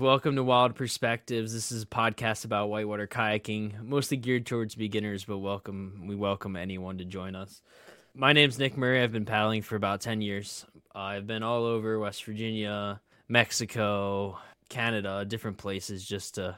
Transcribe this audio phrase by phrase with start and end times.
[0.00, 1.52] Welcome to Wild Perspectives.
[1.52, 6.56] This is a podcast about whitewater kayaking, mostly geared towards beginners, but welcome we welcome
[6.56, 7.60] anyone to join us.
[8.14, 9.02] My name's Nick Murray.
[9.02, 10.64] I've been paddling for about 10 years.
[10.94, 14.38] I've been all over West Virginia, Mexico,
[14.70, 16.56] Canada, different places just to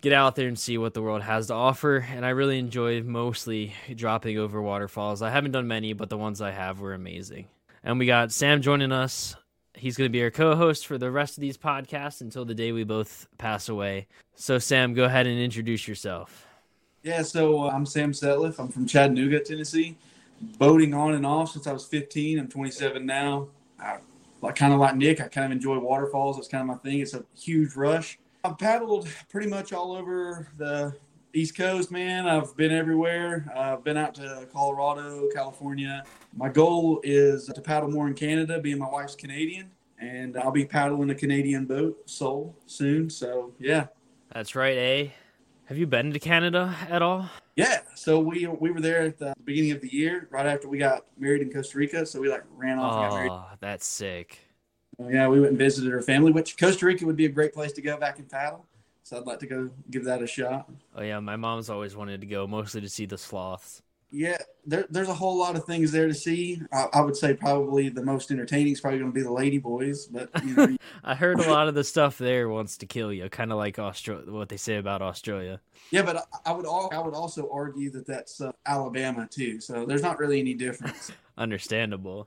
[0.00, 2.06] get out there and see what the world has to offer.
[2.08, 5.22] And I really enjoy mostly dropping over waterfalls.
[5.22, 7.48] I haven't done many, but the ones I have were amazing.
[7.82, 9.34] And we got Sam joining us
[9.76, 12.72] he's going to be our co-host for the rest of these podcasts until the day
[12.72, 14.06] we both pass away.
[14.34, 16.46] So, Sam, go ahead and introduce yourself.
[17.02, 18.58] Yeah, so uh, I'm Sam Setliff.
[18.58, 19.96] I'm from Chattanooga, Tennessee.
[20.58, 22.38] Boating on and off since I was 15.
[22.38, 23.48] I'm 27 now.
[23.78, 23.98] I,
[24.42, 26.38] like kind of like Nick, I kind of enjoy waterfalls.
[26.38, 27.00] It's kind of my thing.
[27.00, 28.18] It's a huge rush.
[28.44, 30.94] I've paddled pretty much all over the
[31.36, 32.26] East Coast, man.
[32.26, 33.52] I've been everywhere.
[33.54, 36.02] I've been out to Colorado, California.
[36.34, 40.64] My goal is to paddle more in Canada, being my wife's Canadian, and I'll be
[40.64, 43.10] paddling a Canadian boat, Soul, soon.
[43.10, 43.88] So, yeah.
[44.32, 45.08] That's right, eh?
[45.66, 47.28] Have you been to Canada at all?
[47.56, 47.80] Yeah.
[47.94, 51.04] So we we were there at the beginning of the year, right after we got
[51.18, 52.06] married in Costa Rica.
[52.06, 53.32] So we like ran off oh, and got married.
[53.32, 54.38] Oh, that's sick.
[54.98, 57.72] Yeah, we went and visited her family, which Costa Rica would be a great place
[57.72, 58.64] to go back and paddle.
[59.06, 60.68] So I'd like to go give that a shot.
[60.96, 63.80] Oh yeah, my mom's always wanted to go, mostly to see the sloths.
[64.10, 66.60] Yeah, there, there's a whole lot of things there to see.
[66.72, 69.58] I, I would say probably the most entertaining is probably going to be the Lady
[69.58, 73.12] Boys, but you know, I heard a lot of the stuff there wants to kill
[73.12, 75.60] you, kind of like Australia, what they say about Australia.
[75.92, 79.60] Yeah, but I, I would all, I would also argue that that's uh, Alabama too.
[79.60, 81.12] So there's not really any difference.
[81.38, 82.26] Understandable.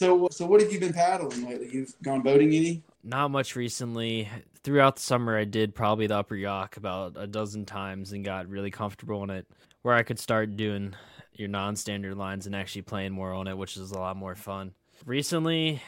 [0.00, 1.68] So, so what have you been paddling lately?
[1.70, 2.82] You've gone boating any?
[3.04, 4.30] Not much recently.
[4.64, 8.48] Throughout the summer, I did probably the upper Yough about a dozen times and got
[8.48, 9.46] really comfortable in it,
[9.82, 10.94] where I could start doing
[11.34, 14.72] your non-standard lines and actually playing more on it, which is a lot more fun.
[15.04, 15.82] Recently,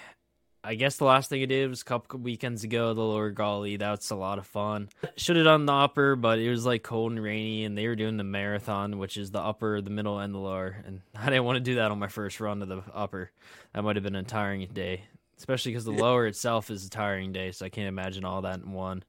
[0.64, 3.78] I guess the last thing I did was a couple weekends ago, the lower Gauley.
[3.78, 4.88] That's a lot of fun.
[5.16, 7.96] Should have done the upper, but it was like cold and rainy, and they were
[7.96, 10.76] doing the marathon, which is the upper, the middle, and the lower.
[10.86, 13.30] And I didn't want to do that on my first run to the upper.
[13.72, 15.02] That might have been a tiring day
[15.42, 17.50] especially because the lower itself is a tiring day.
[17.50, 19.02] So I can't imagine all that in one.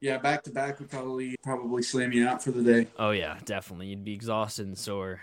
[0.00, 2.88] Yeah, back to back would probably probably slam you out for the day.
[2.98, 3.88] Oh yeah, definitely.
[3.88, 5.20] You'd be exhausted and sore.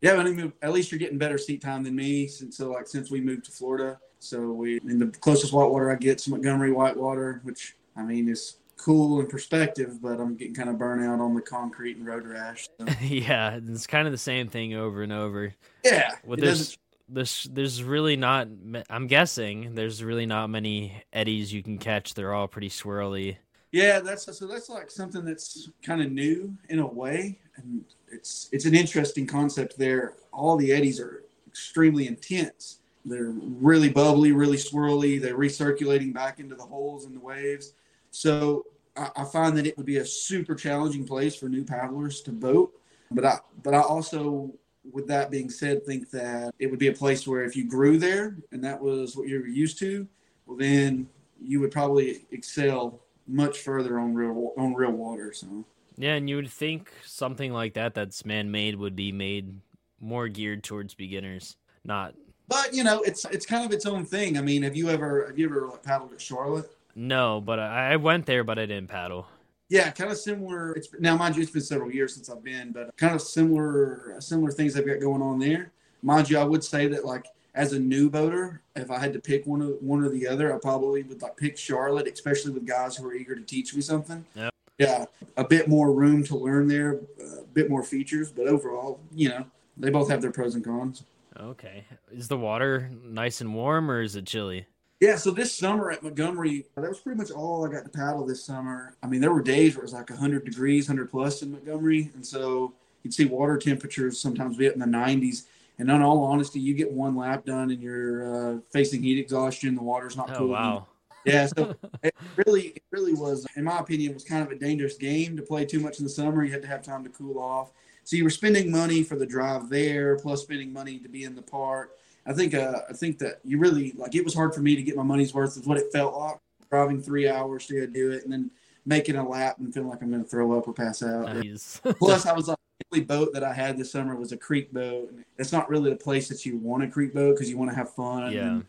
[0.00, 2.26] Yeah, but I mean, at least you're getting better seat time than me.
[2.26, 5.90] Since so like since we moved to Florida, so we I mean, the closest whitewater
[5.90, 10.54] I get to Montgomery whitewater, which I mean is cool in perspective, but I'm getting
[10.54, 12.68] kind of burnt out on the concrete and road rash.
[12.78, 12.86] So.
[13.02, 15.54] yeah, it's kind of the same thing over and over.
[15.84, 16.78] Yeah, with this
[17.08, 18.48] there's there's really not
[18.90, 23.36] i'm guessing there's really not many eddies you can catch they're all pretty swirly
[23.72, 28.48] yeah that's so that's like something that's kind of new in a way and it's
[28.52, 34.56] it's an interesting concept there all the eddies are extremely intense they're really bubbly really
[34.56, 37.72] swirly they're recirculating back into the holes in the waves
[38.10, 38.64] so
[38.96, 42.32] I, I find that it would be a super challenging place for new paddlers to
[42.32, 42.72] boat
[43.10, 44.52] but i but i also
[44.92, 47.98] with that being said, think that it would be a place where if you grew
[47.98, 50.06] there and that was what you were used to,
[50.46, 51.08] well, then
[51.40, 55.32] you would probably excel much further on real on real water.
[55.32, 55.64] So
[55.96, 59.60] yeah, and you would think something like that that's man made would be made
[60.00, 62.14] more geared towards beginners, not.
[62.48, 64.38] But you know, it's it's kind of its own thing.
[64.38, 66.70] I mean, have you ever have you ever like, paddled at Charlotte?
[66.94, 69.28] No, but I, I went there, but I didn't paddle.
[69.68, 70.72] Yeah, kind of similar.
[70.72, 74.16] It's now, mind you, it's been several years since I've been, but kind of similar,
[74.18, 75.72] similar things I've got going on there.
[76.02, 79.20] Mind you, I would say that like as a new boater, if I had to
[79.20, 82.66] pick one of one or the other, I probably would like pick Charlotte, especially with
[82.66, 84.24] guys who are eager to teach me something.
[84.34, 84.54] Yep.
[84.78, 85.04] Yeah,
[85.36, 89.44] a bit more room to learn there, a bit more features, but overall, you know,
[89.76, 91.02] they both have their pros and cons.
[91.38, 94.66] Okay, is the water nice and warm or is it chilly?
[95.00, 98.26] Yeah, so this summer at Montgomery, that was pretty much all I got to paddle
[98.26, 98.96] this summer.
[99.00, 102.10] I mean, there were days where it was like 100 degrees, 100 plus in Montgomery.
[102.14, 102.74] And so
[103.04, 105.44] you'd see water temperatures sometimes be up in the 90s.
[105.78, 109.76] And in all honesty, you get one lap done and you're uh, facing heat exhaustion.
[109.76, 110.48] The water's not oh, cool.
[110.48, 110.86] Wow.
[111.24, 114.96] Yeah, so it really, it really was, in my opinion, was kind of a dangerous
[114.96, 116.42] game to play too much in the summer.
[116.42, 117.70] You had to have time to cool off.
[118.08, 121.34] So you were spending money for the drive there, plus spending money to be in
[121.34, 124.60] the park I think uh, I think that you really like it was hard for
[124.60, 126.36] me to get my money's worth of what it felt like
[126.70, 128.50] driving three hours to do it and then
[128.84, 131.34] making a lap and feeling like I'm going to throw up or pass out.
[131.34, 131.80] Nice.
[131.98, 134.72] Plus, I was like, the only boat that I had this summer was a creek
[134.72, 135.14] boat.
[135.38, 137.76] It's not really the place that you want a creek boat because you want to
[137.76, 138.30] have fun.
[138.30, 138.48] Yeah.
[138.48, 138.66] And,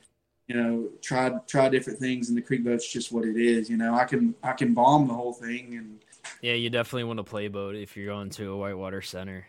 [0.47, 3.69] you know, try try different things, and the creek boat's just what it is.
[3.69, 5.99] You know, I can I can bomb the whole thing, and
[6.41, 9.45] yeah, you definitely want to play boat if you're going to a whitewater center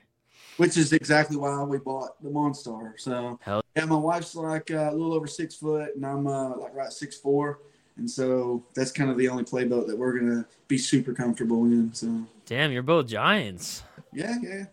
[0.61, 2.93] which is exactly why we bought the Monstar.
[2.99, 3.63] So Hell.
[3.75, 6.93] yeah, my wife's like uh, a little over six foot, and I'm uh, like right
[6.93, 7.61] six four.
[7.97, 11.65] And so that's kind of the only play boat that we're gonna be super comfortable
[11.65, 11.95] in.
[11.95, 13.85] So damn, you're both giants.
[14.13, 14.65] Yeah, yeah.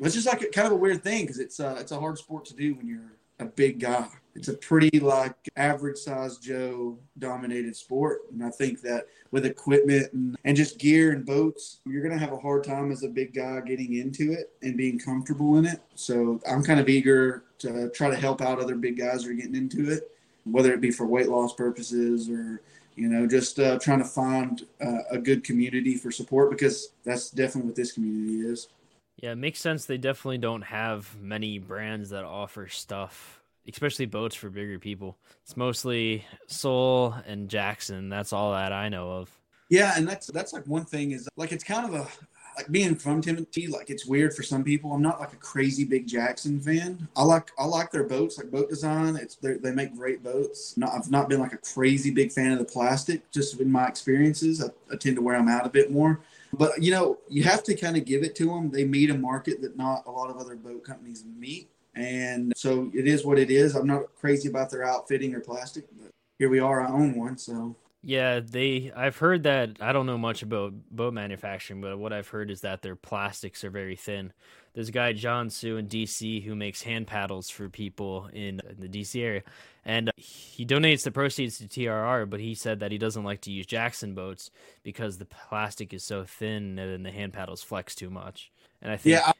[0.00, 2.16] It's just like a, kind of a weird thing because it's uh, it's a hard
[2.16, 4.08] sport to do when you're a big guy.
[4.34, 10.12] It's a pretty like average sized Joe dominated sport, and I think that with equipment
[10.12, 13.34] and, and just gear and boats, you're gonna have a hard time as a big
[13.34, 15.80] guy getting into it and being comfortable in it.
[15.94, 19.34] So I'm kind of eager to try to help out other big guys who are
[19.34, 20.10] getting into it,
[20.44, 22.60] whether it be for weight loss purposes or
[22.94, 27.30] you know just uh, trying to find uh, a good community for support because that's
[27.30, 28.68] definitely what this community is.
[29.16, 29.86] Yeah, it makes sense.
[29.86, 35.16] They definitely don't have many brands that offer stuff, especially boats for bigger people.
[35.42, 38.08] It's mostly Soul and Jackson.
[38.08, 39.30] That's all that I know of.
[39.68, 42.08] Yeah, and that's that's like one thing is like it's kind of a
[42.56, 44.92] like being from Timothy, like it's weird for some people.
[44.92, 47.06] I'm not like a crazy big Jackson fan.
[47.16, 49.16] I like I like their boats, like boat design.
[49.16, 50.76] It's they make great boats.
[50.76, 53.30] Not, I've not been like a crazy big fan of the plastic.
[53.30, 56.20] Just in my experiences, I, I tend to wear them out a bit more.
[56.58, 58.70] But you know, you have to kind of give it to them.
[58.70, 62.90] They meet a market that not a lot of other boat companies meet, and so
[62.94, 63.74] it is what it is.
[63.74, 66.80] I'm not crazy about their outfitting or plastic, but here we are.
[66.80, 67.76] I own one, so.
[68.02, 68.92] Yeah, they.
[68.94, 69.78] I've heard that.
[69.80, 73.64] I don't know much about boat manufacturing, but what I've heard is that their plastics
[73.64, 74.32] are very thin.
[74.74, 78.88] There's a guy John Sue in DC who makes hand paddles for people in the
[78.88, 79.42] DC area,
[79.86, 82.28] and he donates the proceeds to TRR.
[82.28, 84.50] But he said that he doesn't like to use Jackson boats
[84.82, 88.50] because the plastic is so thin and the hand paddles flex too much.
[88.82, 89.32] And I think, yeah, I-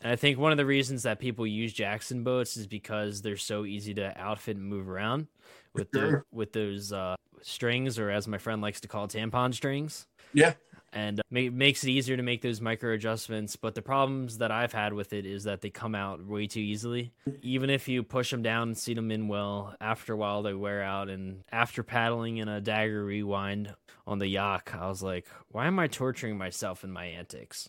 [0.00, 3.36] and I think one of the reasons that people use Jackson boats is because they're
[3.36, 5.28] so easy to outfit and move around
[5.74, 6.10] with sure.
[6.10, 10.08] the with those uh, strings, or as my friend likes to call tampon strings.
[10.32, 10.54] Yeah
[10.92, 13.56] and uh, makes it easier to make those micro adjustments.
[13.56, 16.60] But the problems that I've had with it is that they come out way too
[16.60, 17.12] easily.
[17.42, 20.54] Even if you push them down and seat them in well, after a while they
[20.54, 21.08] wear out.
[21.08, 23.74] And after paddling in a dagger rewind
[24.06, 27.68] on the Yough, I was like, why am I torturing myself in my Antix?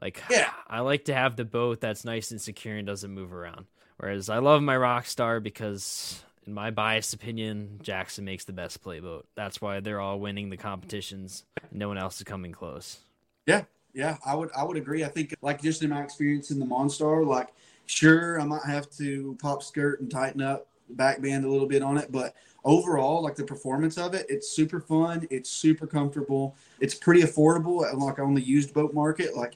[0.00, 0.50] Like, yeah.
[0.66, 3.66] I like to have the boat that's nice and secure and doesn't move around.
[3.98, 9.26] Whereas I love my Rockstar because in my biased opinion, Jackson makes the best playboat.
[9.34, 11.44] That's why they're all winning the competitions.
[11.70, 13.00] No one else is coming close.
[13.46, 13.64] Yeah,
[13.94, 15.04] yeah, I would I would agree.
[15.04, 17.48] I think like just in my experience in the Monstar, like
[17.86, 21.66] sure I might have to pop skirt and tighten up the back band a little
[21.66, 22.34] bit on it, but
[22.64, 25.26] overall, like the performance of it, it's super fun.
[25.30, 26.56] It's super comfortable.
[26.80, 27.80] It's pretty affordable.
[27.94, 29.54] Like on the used boat market, like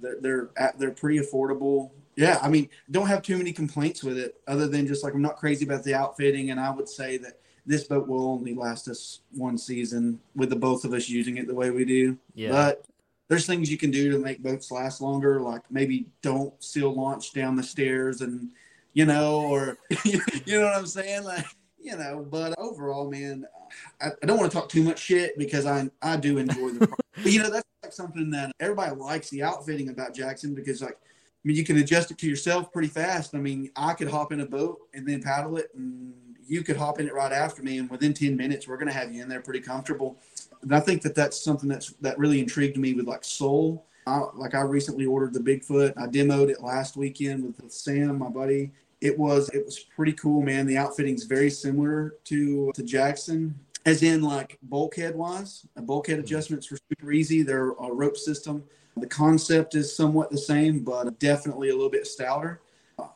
[0.00, 4.40] they're they're, they're pretty affordable yeah, I mean, don't have too many complaints with it
[4.48, 6.50] other than just like I'm not crazy about the outfitting.
[6.50, 10.56] And I would say that this boat will only last us one season with the
[10.56, 12.16] both of us using it the way we do.
[12.34, 12.50] Yeah.
[12.50, 12.86] But
[13.28, 17.32] there's things you can do to make boats last longer, like maybe don't seal launch
[17.32, 18.50] down the stairs and,
[18.94, 21.24] you know, or, you know what I'm saying?
[21.24, 21.44] Like,
[21.78, 23.44] you know, but overall, man,
[24.00, 26.86] I, I don't want to talk too much shit because I, I do enjoy the,
[27.22, 30.98] but, you know, that's like something that everybody likes the outfitting about Jackson because, like,
[31.46, 33.34] mean, you can adjust it to yourself pretty fast.
[33.34, 36.12] I mean, I could hop in a boat and then paddle it, and
[36.46, 38.94] you could hop in it right after me, and within ten minutes, we're going to
[38.94, 40.18] have you in there pretty comfortable.
[40.62, 43.86] And I think that that's something that's that really intrigued me with like Soul.
[44.06, 45.92] I, like I recently ordered the Bigfoot.
[45.96, 48.72] I demoed it last weekend with, with Sam, my buddy.
[49.00, 50.66] It was it was pretty cool, man.
[50.66, 53.54] The outfitting's very similar to to Jackson,
[53.84, 55.66] as in like bulkhead wise.
[55.76, 57.42] Bulkhead adjustments were super easy.
[57.42, 58.64] They're a rope system
[58.96, 62.60] the concept is somewhat the same, but definitely a little bit stouter.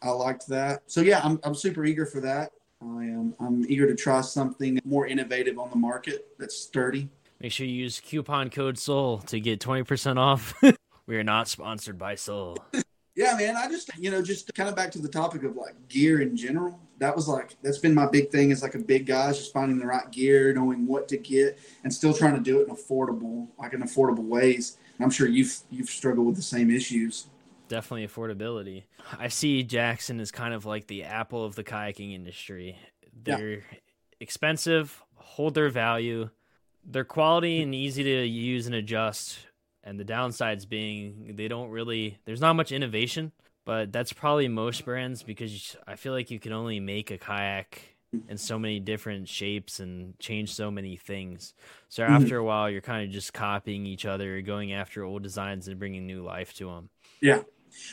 [0.03, 0.83] I liked that.
[0.87, 2.53] So yeah, I'm, I'm super eager for that.
[2.83, 7.09] I am I'm eager to try something more innovative on the market that's sturdy.
[7.41, 10.55] Make sure you use coupon code SOUL to get 20% off.
[11.07, 12.59] we are not sponsored by Soul.
[13.17, 13.57] yeah, man.
[13.57, 16.37] I just, you know, just kind of back to the topic of like gear in
[16.37, 16.79] general.
[16.99, 19.53] That was like, that's been my big thing is like a big guy, is just
[19.55, 22.75] finding the right gear, knowing what to get, and still trying to do it in
[22.75, 24.77] affordable, like in affordable ways.
[25.01, 27.27] I'm sure you've you've struggled with the same issues.
[27.69, 28.85] Definitely affordability.
[29.19, 32.77] I see Jackson as kind of like the Apple of the kayaking industry.
[33.23, 33.61] They're yeah.
[34.19, 36.31] expensive, hold their value,
[36.85, 39.39] they're quality and easy to use and adjust.
[39.83, 43.33] And the downsides being they don't really there's not much innovation,
[43.65, 47.97] but that's probably most brands because I feel like you can only make a kayak
[48.29, 51.55] in so many different shapes and change so many things.
[51.89, 52.15] So mm-hmm.
[52.15, 55.79] after a while, you're kind of just copying each other, going after old designs and
[55.79, 56.91] bringing new life to them.
[57.21, 57.43] Yeah,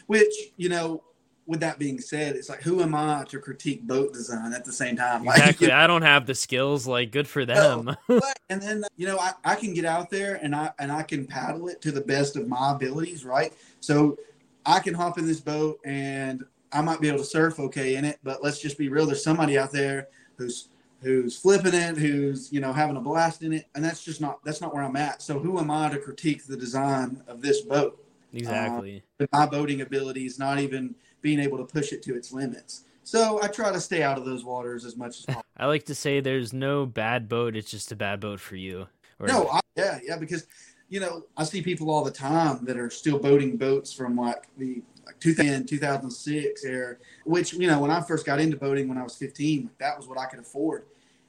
[0.07, 1.03] which you know,
[1.45, 4.73] with that being said, it's like who am I to critique boat design at the
[4.73, 5.23] same time?
[5.25, 5.67] Like, exactly.
[5.67, 6.87] You know, I don't have the skills.
[6.87, 7.95] Like, good for them.
[8.09, 11.03] No, and then you know, I, I can get out there and I and I
[11.03, 13.53] can paddle it to the best of my abilities, right?
[13.81, 14.17] So
[14.65, 18.05] I can hop in this boat and I might be able to surf okay in
[18.05, 19.05] it, but let's just be real.
[19.05, 20.07] There's somebody out there
[20.37, 20.69] who's
[21.01, 24.43] who's flipping it, who's you know having a blast in it, and that's just not
[24.43, 25.21] that's not where I'm at.
[25.21, 28.03] So who am I to critique the design of this boat?
[28.33, 29.03] Exactly.
[29.19, 32.83] Uh, my boating abilities, not even being able to push it to its limits.
[33.03, 35.45] So I try to stay out of those waters as much as possible.
[35.55, 38.87] I like to say there's no bad boat; it's just a bad boat for you.
[39.19, 39.27] Or...
[39.27, 40.47] No, I, yeah, yeah, because
[40.89, 44.47] you know I see people all the time that are still boating boats from like
[44.57, 48.97] the like 2000, 2006 era, which, you know, when I first got into boating when
[48.97, 50.85] I was 15, that was what I could afford.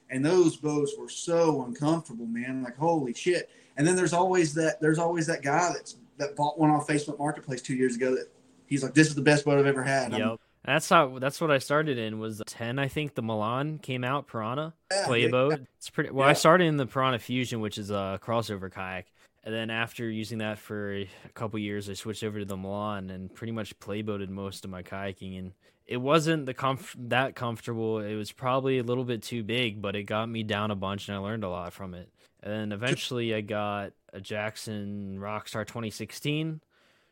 [0.09, 2.63] And those boats were so uncomfortable, man.
[2.63, 3.49] Like, holy shit.
[3.77, 7.17] And then there's always that, there's always that guy that's, that bought one off Facebook
[7.17, 8.27] Marketplace two years ago that
[8.67, 10.11] he's like, this is the best boat I've ever had.
[10.11, 10.21] Yep.
[10.21, 11.19] I'm, that's how.
[11.19, 12.19] That's what I started in.
[12.19, 13.15] Was ten, I think.
[13.15, 15.61] The Molan came out Pyranha yeah, play yeah, boat.
[15.77, 16.09] It's pretty.
[16.11, 16.31] Well, yeah.
[16.31, 19.05] I started in the Pyranha Fusion, which is a crossover kayak,
[19.43, 23.09] and then after using that for a couple years, I switched over to the Molan
[23.09, 25.39] and pretty much playboated most of my kayaking.
[25.39, 25.53] And
[25.85, 27.99] it wasn't the comf- that comfortable.
[27.99, 31.07] It was probably a little bit too big, but it got me down a bunch,
[31.07, 32.09] and I learned a lot from it.
[32.43, 36.61] And then eventually, I got a Jackson Rockstar 2016.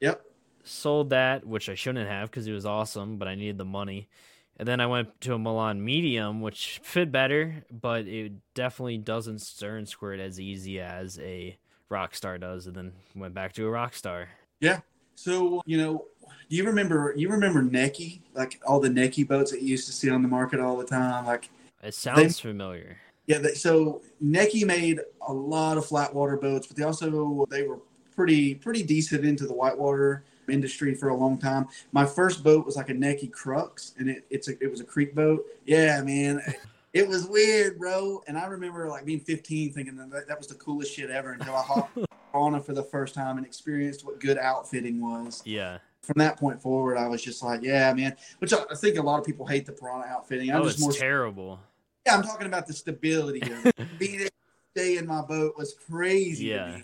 [0.02, 0.22] Yep.
[0.64, 4.10] Sold that, which I shouldn't have because it was awesome, but I needed the money.
[4.58, 9.40] And then I went to a Molan Medium, which fit better, but it definitely doesn't
[9.40, 11.58] stern squirt as easy as a
[11.92, 14.28] Rockstar does, and then went back to a Rockstar.
[14.60, 14.80] Yeah.
[15.16, 16.06] So you know,
[16.50, 17.14] do you remember?
[17.16, 18.22] You remember Necky?
[18.34, 20.86] Like all the Necky boats that you used to see on the market all the
[20.86, 21.26] time.
[21.26, 21.50] Like
[21.84, 22.98] it sounds they, familiar.
[23.26, 23.40] Yeah.
[23.40, 27.80] They, so Necky made a lot of flat water boats, but they also they were
[28.16, 31.68] pretty pretty decent into the whitewater industry for a long time.
[31.92, 34.86] My first boat was like a Necky Crux, and it, it's a, it was a
[34.86, 35.46] creek boat.
[35.66, 36.42] Yeah, man
[36.98, 38.24] it was weird, bro.
[38.28, 41.56] And I remember like being 15 thinking that that was the coolest shit ever until
[41.56, 41.98] I hopped
[42.34, 45.44] on it for the first time and experienced what good outfitting was.
[45.46, 45.78] Yeah.
[46.02, 48.16] From that point forward, I was just like, yeah, man.
[48.40, 50.50] Which I think a lot of people hate the Pyranha outfitting.
[50.52, 51.60] I'm oh, just more terrible.
[52.06, 53.76] Yeah, I'm talking about the stability of it.
[54.00, 54.28] Being
[54.76, 56.46] stay in my boat was crazy.
[56.46, 56.80] Yeah.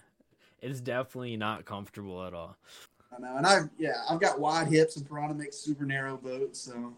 [0.62, 2.56] It's definitely not comfortable at all.
[3.16, 3.38] I know.
[3.38, 6.60] And I, yeah, I've got wide hips and Pyranha makes super narrow boats.
[6.60, 6.94] So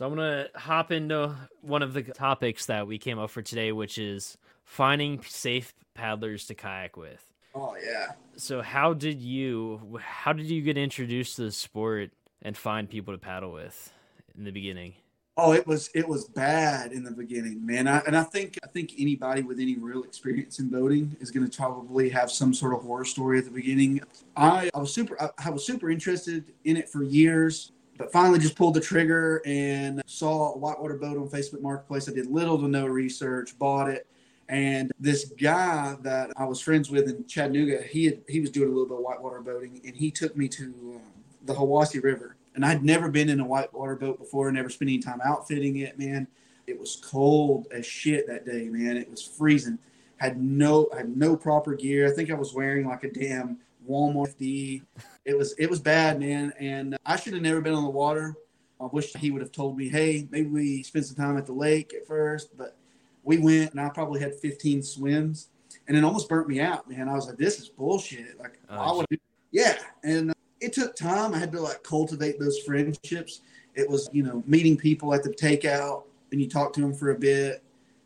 [0.00, 3.42] so I'm going to hop into one of the topics that we came up for
[3.42, 7.22] today, which is finding safe paddlers to kayak with.
[7.54, 8.12] Oh yeah.
[8.34, 13.12] So how did you how did you get introduced to the sport and find people
[13.12, 13.92] to paddle with
[14.38, 14.94] in the beginning?
[15.36, 17.86] Oh, it was it was bad in the beginning, man.
[17.86, 21.46] I, and I think I think anybody with any real experience in boating is going
[21.46, 24.00] to probably have some sort of horror story at the beginning.
[24.34, 28.38] I, I was super I, I was super interested in it for years but finally
[28.38, 32.08] just pulled the trigger and saw a whitewater boat on Facebook Marketplace.
[32.08, 34.06] I did little to no research, bought it.
[34.48, 38.68] And this guy that I was friends with in Chattanooga, he had, he was doing
[38.68, 41.02] a little bit of whitewater boating, and he took me to um,
[41.44, 42.36] the Hiwassee River.
[42.54, 45.98] And I'd never been in a whitewater boat before, never spent any time outfitting it.
[45.98, 46.26] Man,
[46.66, 48.70] it was cold as shit that day.
[48.70, 49.78] Man, it was freezing.
[50.16, 52.10] Had no had no proper gear.
[52.10, 54.82] I think I was wearing like a damn Walmart D
[55.30, 56.52] it was it was bad, man.
[56.58, 58.34] And I should have never been on the water.
[58.80, 61.52] I wish he would have told me, hey, maybe we spend some time at the
[61.52, 62.56] lake at first.
[62.56, 62.76] But
[63.22, 65.48] we went, and I probably had 15 swims,
[65.86, 67.08] and it almost burnt me out, man.
[67.08, 68.40] I was like, this is bullshit.
[68.40, 69.04] Like, oh,
[69.52, 69.76] yeah.
[70.02, 71.34] And uh, it took time.
[71.34, 73.42] I had to like cultivate those friendships.
[73.74, 77.10] It was, you know, meeting people at the takeout, and you talk to them for
[77.10, 77.62] a bit,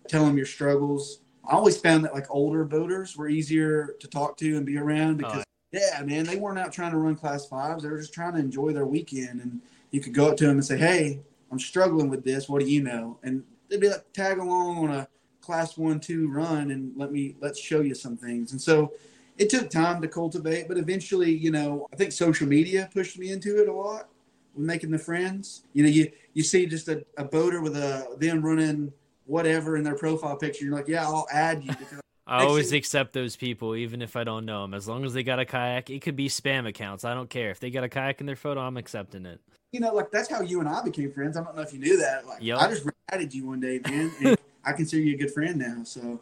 [0.09, 1.21] tell them your struggles.
[1.49, 5.19] I always found that like older boaters were easier to talk to and be around
[5.19, 7.83] because yeah, man, they weren't out trying to run class fives.
[7.83, 9.41] They were just trying to enjoy their weekend.
[9.41, 12.49] And you could go up to them and say, Hey, I'm struggling with this.
[12.49, 13.19] What do you know?
[13.23, 15.09] And they'd be like, tag along on a
[15.41, 18.53] class one, two run and let me, let's show you some things.
[18.53, 18.93] And so
[19.37, 23.31] it took time to cultivate, but eventually, you know, I think social media pushed me
[23.31, 24.09] into it a lot
[24.55, 25.65] with making the friends.
[25.73, 28.93] You know, you, you see just a, a boater with a, them running
[29.27, 30.65] whatever in their profile picture.
[30.65, 34.25] You're like, yeah, I'll add you because I always accept those people, even if I
[34.25, 34.73] don't know them.
[34.73, 37.05] As long as they got a kayak, it could be spam accounts.
[37.05, 38.61] I don't care if they got a kayak in their photo.
[38.61, 39.41] I'm accepting it.
[39.73, 41.37] You know, like that's how you and I became friends.
[41.37, 42.27] I don't know if you knew that.
[42.27, 42.59] Like, yep.
[42.59, 45.83] I just added you one day, man, and I consider you a good friend now.
[45.85, 46.21] So,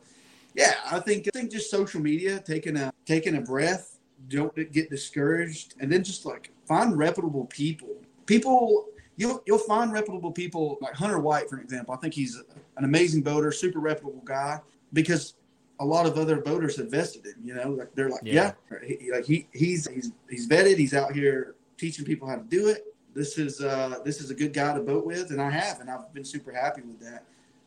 [0.54, 4.90] yeah, I think I think just social media, taking a taking a breath, don't get
[4.90, 7.94] discouraged, and then just like find reputable people.
[8.26, 11.94] People, you'll you'll find reputable people like Hunter White, for example.
[11.94, 12.42] I think he's
[12.76, 14.60] an amazing boater, super reputable guy
[14.92, 15.34] because
[15.82, 17.44] a lot of other boaters have vested in.
[17.44, 18.78] You know, like they're like, yeah, yeah.
[18.86, 20.78] He, like he he's he's he's vetted.
[20.78, 22.94] He's out here teaching people how to do it.
[23.14, 25.90] This is uh this is a good guy to boat with, and I have, and
[25.90, 27.24] I've been super happy with that.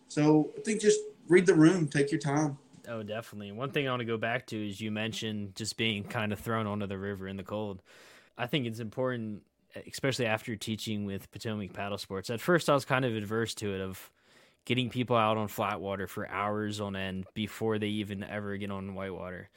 [0.08, 2.58] So I think just read the room, take your time.
[2.88, 3.52] Oh, definitely.
[3.52, 6.40] One thing I want to go back to is you mentioned just being kind of
[6.40, 7.82] thrown onto the river in the cold.
[8.38, 9.42] I think it's important,
[9.92, 12.30] especially after teaching with Potomac paddle sports.
[12.30, 13.82] At first, I was kind of adverse to it.
[13.82, 14.12] Of
[14.66, 18.72] getting people out on flat water for hours on end before they even ever get
[18.72, 19.50] on whitewater.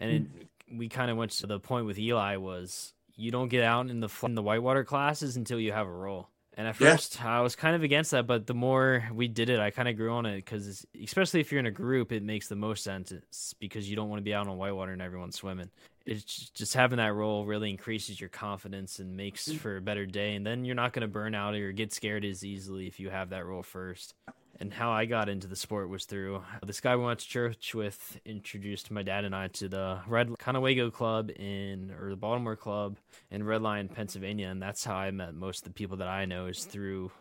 [0.00, 0.78] And it, mm-hmm.
[0.78, 4.00] we kind of went to the point with Eli was you don't get out in
[4.00, 6.28] the in the whitewater classes until you have a role.
[6.58, 6.90] And at Yeah.
[6.90, 9.88] first, I was kind of against that, but the more we did it, I kind
[9.88, 12.82] of grew on it because, especially if you're in a group, it makes the most
[12.82, 15.70] sense It's because you don't want to be out on whitewater and everyone's swimming.
[16.04, 19.56] It's just, just having that role really increases your confidence and makes mm.
[19.56, 20.34] for a better day.
[20.34, 23.08] And then you're not going to burn out or get scared as easily if you
[23.08, 24.14] have that role first.
[24.60, 27.76] And how I got into the sport was through this guy we went to church
[27.76, 32.56] with introduced my dad and I to the Red Conewago Club in or the Baltimore
[32.56, 32.96] Club
[33.30, 36.24] in Red Lion, Pennsylvania, and that's how I met most of the people that I
[36.24, 37.12] know is through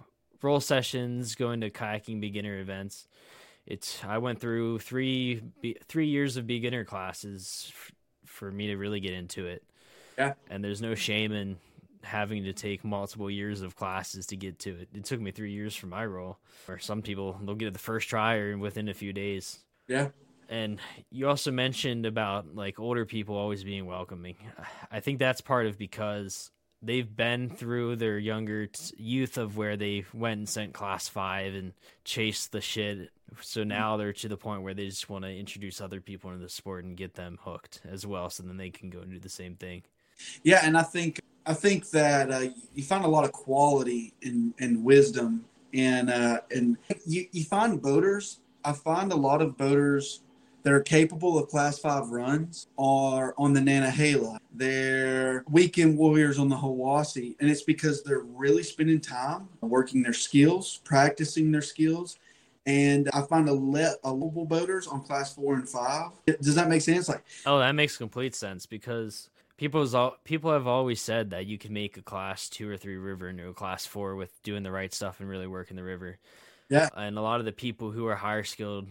[0.42, 3.08] roll sessions, going to kayaking beginner events.
[3.68, 5.44] It's I went through three
[5.88, 7.92] three years of beginner classes f-
[8.26, 9.64] for me to really get into it.
[10.18, 10.34] Yeah.
[10.50, 11.58] and there's no shame in
[12.08, 14.90] having to take multiple years of classes to get to it.
[14.94, 16.40] It took me three years for my role.
[16.68, 19.60] Or some people they'll get it the first try or within a few days.
[19.88, 20.10] Yeah.
[20.50, 20.80] And
[21.12, 24.38] you also mentioned about like older people always being welcoming.
[24.92, 29.76] I think that's part of because they've been through their younger t- youth of where
[29.76, 31.74] they went and sent class five and
[32.04, 33.10] chased the shit.
[33.42, 33.70] So mm-hmm.
[33.70, 36.50] now they're to the point where they just want to introduce other people into the
[36.50, 39.30] sport and get them hooked as well, so then they can go and do the
[39.30, 39.84] same thing.
[40.44, 44.14] Yeah, and I think I think that uh, you find a lot of quality
[44.60, 48.42] and wisdom, and uh, and you you find boaters.
[48.66, 50.22] I find a lot of boaters
[50.64, 54.40] that are capable of class five runs are on the Nantahala.
[54.54, 60.12] They're weekend warriors on the Hiwassee, and it's because they're really spending time working their
[60.12, 62.20] skills, practicing their skills.
[62.66, 66.12] And I find a let a boaters on class four and five.
[66.26, 67.08] Does that make sense?
[67.08, 71.58] Like, Oh, that makes complete sense because people's al- people have always said that you
[71.58, 74.72] can make a class two or three river into a class four with doing the
[74.72, 76.18] right stuff and really working the river.
[76.70, 76.90] Yeah.
[76.96, 78.88] and a lot of the people who are higher skilled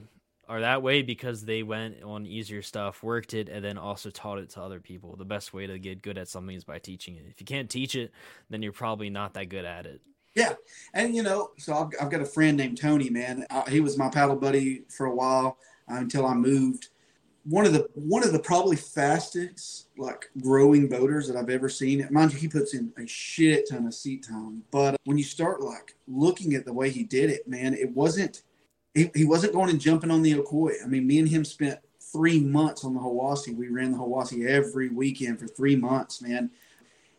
[0.49, 4.39] are that way because they went on easier stuff, worked it, and then also taught
[4.39, 5.17] it to other people.
[5.17, 7.25] The best way to get good at something is by teaching it.
[7.29, 8.13] If you can't teach it,
[8.49, 10.01] then you're probably not that good at it.
[10.35, 10.53] Yeah,
[10.93, 13.09] and you know, so I've, I've got a friend named Tony.
[13.09, 15.59] Man, uh, he was my paddle buddy for a while
[15.91, 16.91] uh, until I moved.
[17.49, 22.07] One of the one of the probably fastest like growing boaters that I've ever seen.
[22.11, 24.63] Mind you, he puts in a shit ton of seat time.
[24.71, 28.43] But when you start like looking at the way he did it, man, it wasn't
[28.95, 30.83] he, he wasn't going and jumping on the Ocoee.
[30.83, 33.55] I mean, me and him spent three months on the Hiwassee.
[33.55, 36.51] We ran the Hiwassee every weekend for three months, man.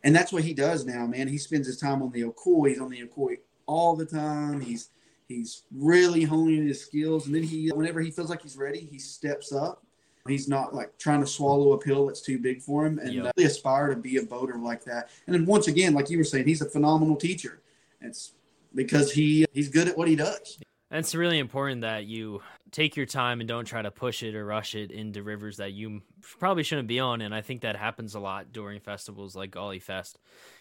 [0.03, 1.27] And that's what he does now, man.
[1.27, 2.69] He spends his time on the Ocoee.
[2.69, 4.59] He's on the Ocoee all the time.
[4.59, 4.89] He's
[5.27, 7.27] he's really honing his skills.
[7.27, 9.83] And then he, whenever he feels like he's ready, he steps up.
[10.27, 13.25] He's not like trying to swallow a pill that's too big for him, and Yep.
[13.25, 15.09] uh, really aspire to be a boater like that.
[15.25, 17.61] And then once again, like you were saying, he's a phenomenal teacher.
[18.01, 18.33] It's
[18.75, 20.59] because he he's good at what he does.
[20.89, 24.35] And it's really important that you take your time and don't try to push it
[24.35, 26.01] or rush it into rivers that you
[26.39, 27.19] probably shouldn't be on.
[27.21, 30.17] And I think that happens a lot during festivals like Gauley Fest,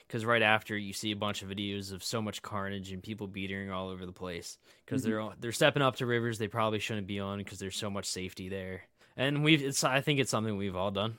[0.07, 3.29] because right after you see a bunch of videos of so much carnage and people
[3.29, 5.05] beating all over the place because Mhm.
[5.05, 8.07] they're they're stepping up to rivers they probably shouldn't be on because there's so much
[8.07, 8.83] safety there.
[9.17, 11.17] And we've it's I think it's something we've all done.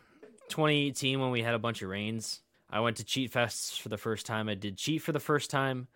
[0.49, 3.97] 2018 when we had a bunch of rains, I went to Cheat Fests for the
[3.97, 4.49] first time.
[4.49, 5.87] I did Cheat for the first time,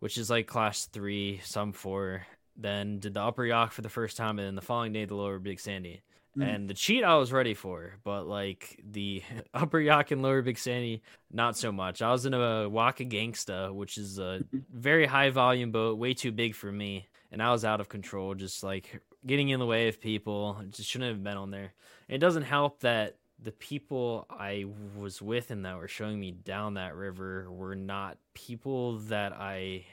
[0.00, 2.26] which is like class three, some four.
[2.56, 5.14] Then did the Upper Yough for the first time, and then the following day the
[5.14, 6.02] Lower Big Sandy.
[6.36, 6.54] Mm.
[6.54, 9.22] And the cheat I was ready for, but like the
[9.54, 12.02] Upper Yough and Lower Big Sandy, not so much.
[12.02, 14.42] I was in a Waka Gangsta, which is a
[14.72, 18.34] very high volume boat, way too big for me, and I was out of control,
[18.34, 20.60] just like getting in the way of people.
[20.70, 21.72] Just shouldn't have been on there.
[22.08, 26.74] It doesn't help that the people I was with and that were showing me down
[26.74, 29.84] that river were not people that I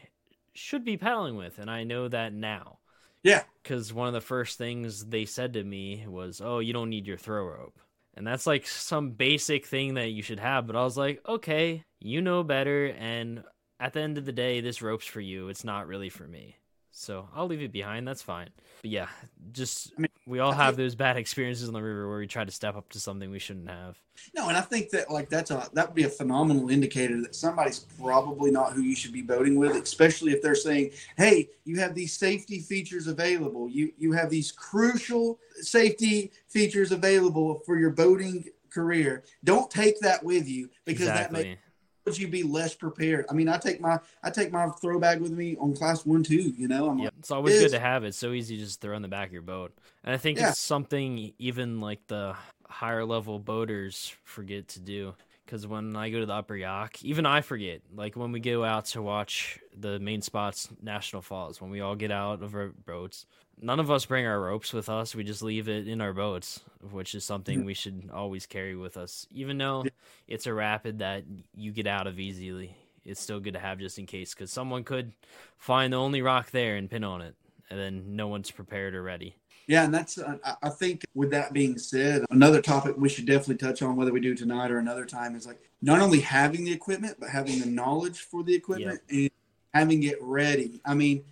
[0.53, 2.79] should be paddling with, and I know that now.
[3.23, 3.43] Yeah.
[3.61, 7.07] Because one of the first things they said to me was, "Oh, you don't need
[7.07, 7.79] your throw rope,"
[8.15, 10.65] and that's like some basic thing that you should have.
[10.67, 13.43] But I was like, "Okay, you know better." And
[13.79, 15.49] at the end of the day, this rope's for you.
[15.49, 16.57] It's not really for me.
[16.97, 18.07] So I'll leave it behind.
[18.07, 18.47] That's fine.
[18.81, 19.09] But yeah,
[19.51, 22.19] just I mean, we all I have think- those bad experiences on the river where
[22.19, 23.99] we try to step up to something we shouldn't have.
[24.33, 27.35] No, and I think that like that's a that would be a phenomenal indicator that
[27.35, 31.77] somebody's probably not who you should be boating with, especially if they're saying, "Hey, you
[31.79, 33.67] have these safety features available.
[33.67, 39.25] You you have these crucial safety features available for your boating career.
[39.43, 41.57] Don't take that with you because that exactly.
[42.05, 43.25] Makes you be less prepared.
[43.29, 46.23] I mean, I take my I take my throw bag with me on class one
[46.23, 46.53] two.
[46.57, 47.05] You know, I'm Yep.
[47.05, 48.09] like, It's always good to have it.
[48.09, 49.73] It's so easy to just throw in the back of your boat.
[50.03, 50.49] And I think Yeah.
[50.49, 52.35] it's something even like the
[52.67, 55.15] higher level boaters forget to do.
[55.45, 57.81] Because when I go to the upper Yough, even I forget.
[57.93, 61.95] Like when we go out to watch the main spots, National Falls, when we all
[61.95, 63.27] get out of our boats,
[63.61, 65.13] none of us bring our ropes with us.
[65.13, 68.97] We just leave it in our boats, which is something we should always carry with
[68.97, 69.27] us.
[69.31, 69.85] Even though
[70.27, 71.23] it's a rapid that
[71.55, 74.83] you get out of easily, it's still good to have just in case because someone
[74.83, 75.13] could
[75.57, 77.35] find the only rock there and pin on it,
[77.69, 79.35] and then no one's prepared or ready.
[79.67, 83.57] Yeah, and that's uh, I think with that being said, another topic we should definitely
[83.57, 86.71] touch on whether we do tonight or another time is like not only having the
[86.71, 89.21] equipment but having the knowledge for the equipment yep.
[89.21, 89.31] and
[89.73, 90.81] having it ready.
[90.85, 91.23] I mean,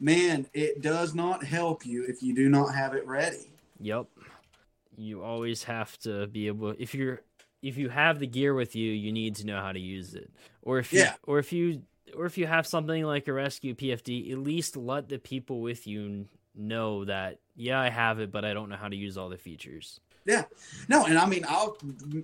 [0.00, 3.50] man, it does not help you if you do not have it ready.
[3.80, 4.06] Yep.
[4.96, 7.20] You always have to be able if you're
[7.62, 10.30] if you have the gear with you, you need to know how to use it.
[10.62, 11.14] Or if you yeah.
[11.24, 11.82] or if you
[12.16, 15.86] or if you have something like a rescue PFD, at least let the people with
[15.86, 19.28] you know that yeah, I have it, but I don't know how to use all
[19.28, 20.00] the features.
[20.24, 20.44] Yeah,
[20.88, 21.76] no, and I mean, I'll.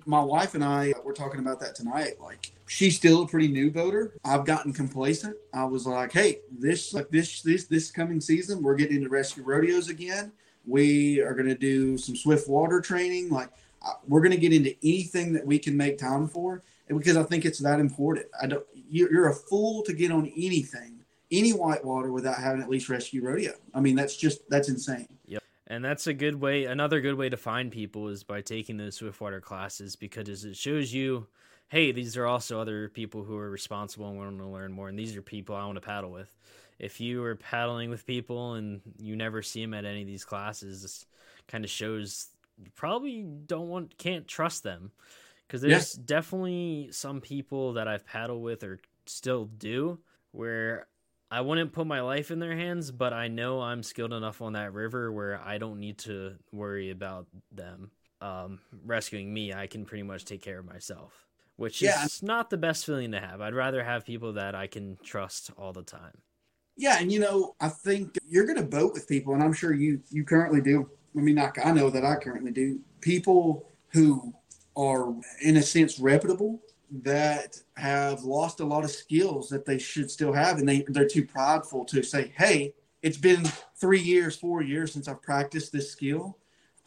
[0.05, 2.13] My wife and I we're talking about that tonight.
[2.21, 4.13] Like, she's still a pretty new boater.
[4.23, 5.35] I've gotten complacent.
[5.53, 9.43] I was like, hey, this like this this this coming season, we're getting into rescue
[9.43, 10.31] rodeos again.
[10.65, 13.29] We are going to do some swift water training.
[13.29, 13.49] Like,
[13.85, 17.23] uh, we're going to get into anything that we can make time for, because I
[17.23, 18.27] think it's that important.
[18.41, 18.65] I don't.
[18.89, 20.98] You're a fool to get on anything
[21.31, 23.53] any whitewater without having at least rescue rodeo.
[23.73, 25.07] I mean, that's just that's insane.
[25.27, 25.43] Yep.
[25.67, 26.65] And that's a good way.
[26.65, 30.91] Another good way to find people is by taking those swiftwater classes because it shows
[30.91, 31.27] you,
[31.67, 34.97] hey, these are also other people who are responsible and want to learn more, and
[34.97, 36.35] these are people I want to paddle with.
[36.79, 40.25] If you are paddling with people and you never see them at any of these
[40.25, 41.05] classes, this
[41.47, 42.29] kind of shows
[42.63, 44.91] you probably don't want can't trust them
[45.47, 46.03] because there's yeah.
[46.05, 49.99] definitely some people that I've paddled with or still do
[50.31, 50.87] where
[51.31, 54.53] I wouldn't put my life in their hands, but I know I'm skilled enough on
[54.53, 59.53] that river where I don't need to worry about them um, rescuing me.
[59.53, 62.03] I can pretty much take care of myself, which yeah.
[62.03, 63.41] is not the best feeling to have.
[63.41, 66.17] I'd rather have people that I can trust all the time.
[66.75, 69.73] Yeah, and you know, I think you're going to boat with people, and I'm sure
[69.73, 70.89] you you currently do.
[71.15, 72.79] I mean, I, I know that I currently do.
[73.01, 74.33] People who
[74.77, 80.09] are, in a sense, reputable that have lost a lot of skills that they should
[80.09, 83.43] still have and they, they're too prideful to say hey it's been
[83.75, 86.37] three years four years since i've practiced this skill.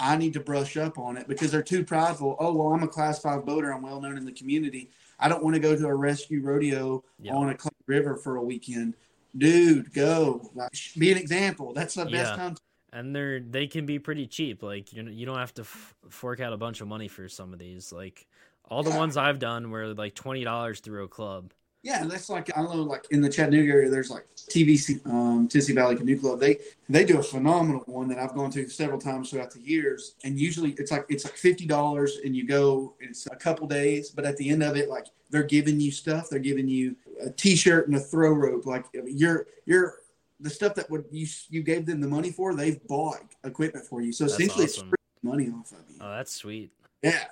[0.00, 2.36] I need to brush up on it because they're too prideful.
[2.40, 3.72] Oh well i'm a class five boater.
[3.72, 4.90] I'm well known in the community.
[5.20, 7.34] I don't want to go to a rescue rodeo yep.
[7.34, 8.94] on a river for a weekend.
[9.36, 10.50] Dude go.
[10.54, 11.72] Like, be an example.
[11.72, 12.36] That's the best yeah.
[12.36, 12.56] time
[12.92, 14.62] and they're they can be pretty cheap.
[14.62, 17.28] Like you know you don't have to f- fork out a bunch of money for
[17.28, 17.92] some of these.
[17.92, 18.26] Like
[18.72, 18.96] all the yeah.
[18.96, 21.52] ones I've done were like twenty dollars through a club.
[21.82, 25.48] Yeah, and that's like I know, like in the Chattanooga area, there's like TVC, um,
[25.48, 26.40] Tennessee Valley Canoe Club.
[26.40, 26.58] They
[26.88, 30.14] they do a phenomenal one that I've gone to several times throughout the years.
[30.24, 32.94] And usually it's like it's like fifty dollars, and you go.
[32.98, 36.30] It's a couple days, but at the end of it, like they're giving you stuff.
[36.30, 38.64] They're giving you a T-shirt and a throw rope.
[38.64, 39.96] Like you're you're
[40.40, 42.54] the stuff that would you you gave them the money for.
[42.54, 44.12] They've bought equipment for you.
[44.12, 44.92] So that's essentially, awesome.
[44.92, 45.96] it's money off of you.
[46.00, 46.70] Oh, that's sweet.
[47.02, 47.24] Yeah.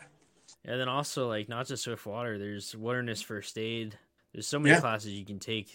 [0.64, 3.96] And then also like not just swift water, there's wilderness first aid.
[4.32, 4.80] There's so many yeah.
[4.80, 5.74] classes you can take.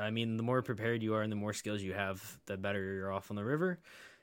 [0.00, 2.82] I mean, the more prepared you are and the more skills you have, the better
[2.94, 3.78] you're off on the river,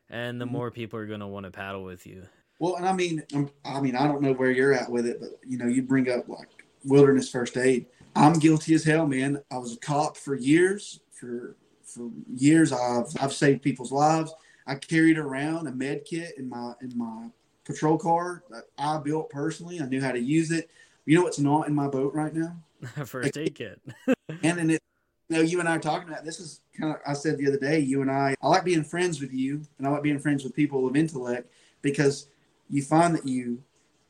[0.10, 0.54] and the mm-hmm.
[0.54, 2.24] more people are going to want to paddle with you.
[2.60, 5.20] Well, and I mean, um, I mean, I don't know where you're at with it,
[5.20, 6.48] but you know, you bring up like
[6.86, 7.88] wilderness first aid.
[8.16, 9.42] I'm guilty as hell, man.
[9.52, 11.00] I was a cop for years.
[11.12, 14.34] For for years, I've I've saved people's lives.
[14.66, 17.30] I carried around a med kit in my in my
[17.66, 19.80] patrol car that I built personally.
[19.80, 20.70] I knew how to use it.
[21.06, 22.56] You know what's not in my boat right now?
[23.06, 23.82] First aid kit.
[24.08, 24.82] and then it,
[25.30, 27.48] you know, you and I are talking about this is kind of I said the
[27.48, 27.80] other day.
[27.80, 30.56] You and I, I like being friends with you, and I like being friends with
[30.56, 31.50] people of intellect
[31.82, 32.28] because
[32.70, 33.62] you find that you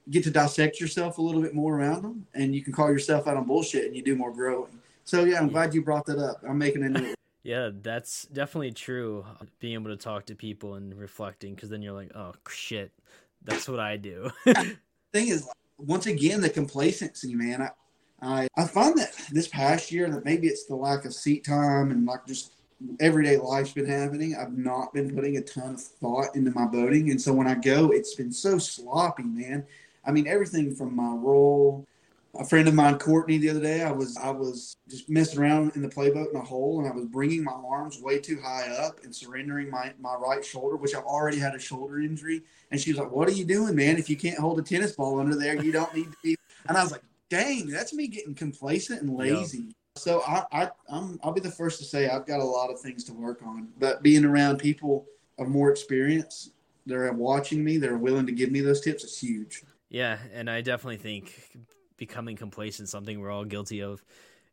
[0.10, 3.28] get to dissect yourself a little bit more around them, and you can call yourself
[3.28, 4.80] out on bullshit, and you do more growing.
[5.06, 6.42] So yeah, I'm glad you brought that up.
[6.48, 7.14] I'm making a new.
[7.46, 9.26] Yeah, that's definitely true.
[9.30, 12.94] Uh, being able to talk to people and reflecting, because then you're like, oh shit,
[13.46, 14.30] that's what I do.
[14.46, 17.62] Thing is, once again, the complacency, man.
[17.62, 17.70] I,
[18.22, 21.92] I I find that this past year that maybe it's the lack of seat time
[21.92, 22.56] and like just
[23.00, 24.36] everyday life's been happening.
[24.36, 27.56] I've not been putting a ton of thought into my boating, and so when I
[27.56, 29.66] go, it's been so sloppy, man.
[30.06, 31.86] I mean, everything from my roll
[32.36, 35.76] a friend of mine, Courtney, the other day, I was I was just messing around
[35.76, 38.68] in the playboat in a hole, and I was bringing my arms way too high
[38.70, 42.42] up and surrendering my my right shoulder, which I've already had a shoulder injury.
[42.72, 43.98] And she was like, "What are you doing, man?
[43.98, 46.36] If you can't hold a tennis ball under there, you don't need to be."
[46.68, 49.74] And I was like, "Dang, that's me getting complacent and lazy." Yep.
[49.98, 52.80] So I, I I'm I'll be the first to say I've got a lot of
[52.80, 55.06] things to work on, but being around people
[55.38, 56.50] of more experience,
[56.88, 59.04] they're watching me, they're willing to give me those tips.
[59.04, 59.64] It's huge.
[59.90, 61.52] Yeah, and I definitely think
[62.06, 64.04] becoming complacent, something we're all guilty of.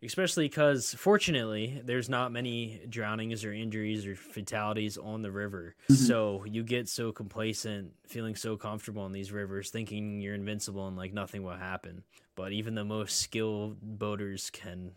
[0.02, 5.74] Especially because, fortunately, there's not many drownings or injuries or fatalities on the river.
[5.90, 6.06] Mm-hmm.
[6.06, 10.96] So you get so complacent, feeling so comfortable in these rivers, thinking you're invincible and
[10.96, 12.02] like nothing will happen.
[12.34, 14.92] But even the most skilled boaters can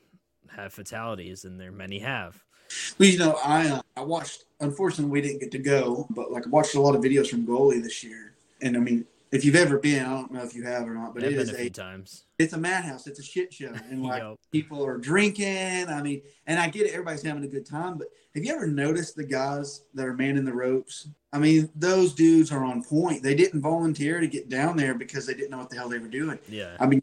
[0.55, 2.41] have fatalities, and there many have.
[2.97, 4.45] Well, you know, I uh, I watched.
[4.61, 7.45] Unfortunately, we didn't get to go, but like I watched a lot of videos from
[7.45, 10.63] Gauley this year, and I mean, if you've ever been, I don't know if you
[10.63, 12.25] have or not, but it is a, a times.
[12.37, 13.07] It's a madhouse.
[13.07, 14.37] It's a shit show, and like yep.
[14.51, 15.87] people are drinking.
[15.89, 16.91] I mean, and I get it.
[16.91, 20.45] Everybody's having a good time, but have you ever noticed the guys that are manning
[20.45, 21.07] the ropes?
[21.33, 23.23] I mean, those dudes are on point.
[23.23, 25.97] They didn't volunteer to get down there because they didn't know what the hell they
[25.97, 26.37] were doing.
[26.47, 26.77] Yeah.
[26.79, 27.01] I mean,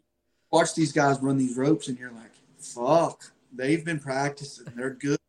[0.51, 3.29] watch these guys run these ropes, and you're like, fuck.
[3.53, 4.67] They've been practicing.
[4.73, 5.19] They're good.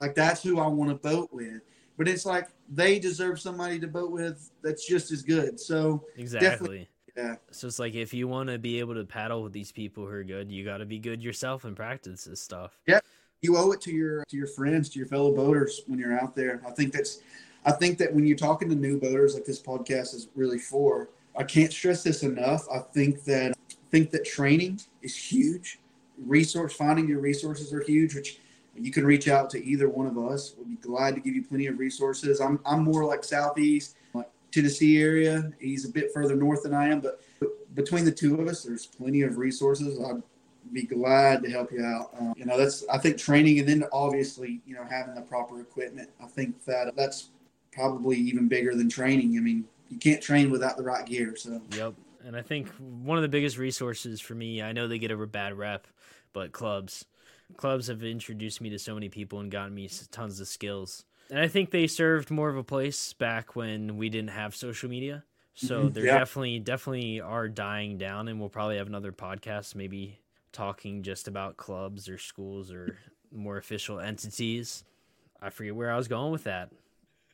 [0.00, 1.62] Like that's who I want to boat with.
[1.98, 5.60] But it's like they deserve somebody to boat with that's just as good.
[5.60, 6.88] So exactly.
[7.16, 7.36] Yeah.
[7.50, 10.12] So it's like if you want to be able to paddle with these people who
[10.12, 12.78] are good, you got to be good yourself and practice this stuff.
[12.86, 13.00] Yeah.
[13.42, 16.34] You owe it to your to your friends, to your fellow boaters when you're out
[16.34, 16.62] there.
[16.66, 17.20] I think that's
[17.66, 21.10] I think that when you're talking to new boaters like this podcast is really for,
[21.36, 22.66] I can't stress this enough.
[22.72, 25.80] I think that I think that training is huge.
[26.18, 28.38] Resource finding your resources are huge, which
[28.76, 30.54] you can reach out to either one of us.
[30.56, 32.40] We'll be glad to give you plenty of resources.
[32.40, 35.52] I'm, I'm more like Southeast, like Tennessee area.
[35.60, 37.20] He's a bit further north than I am, but
[37.74, 39.98] between the two of us, there's plenty of resources.
[40.00, 40.22] I'd
[40.72, 42.10] be glad to help you out.
[42.18, 45.60] Um, you know, that's, I think training and then obviously, you know, having the proper
[45.60, 46.08] equipment.
[46.22, 47.30] I think that that's
[47.72, 49.36] probably even bigger than training.
[49.36, 51.34] I mean, you can't train without the right gear.
[51.36, 51.94] So, yep.
[52.24, 55.26] And I think one of the biggest resources for me, I know they get a
[55.26, 55.86] bad rep,
[56.32, 57.04] but clubs
[57.56, 61.04] clubs have introduced me to so many people and gotten me tons of skills.
[61.30, 64.90] And I think they served more of a place back when we didn't have social
[64.90, 65.24] media.
[65.54, 65.92] So mm-hmm.
[65.92, 66.18] they're yeah.
[66.18, 70.18] definitely definitely are dying down and we'll probably have another podcast maybe
[70.52, 72.96] talking just about clubs or schools or
[73.32, 74.84] more official entities.
[75.40, 76.70] I forget where I was going with that.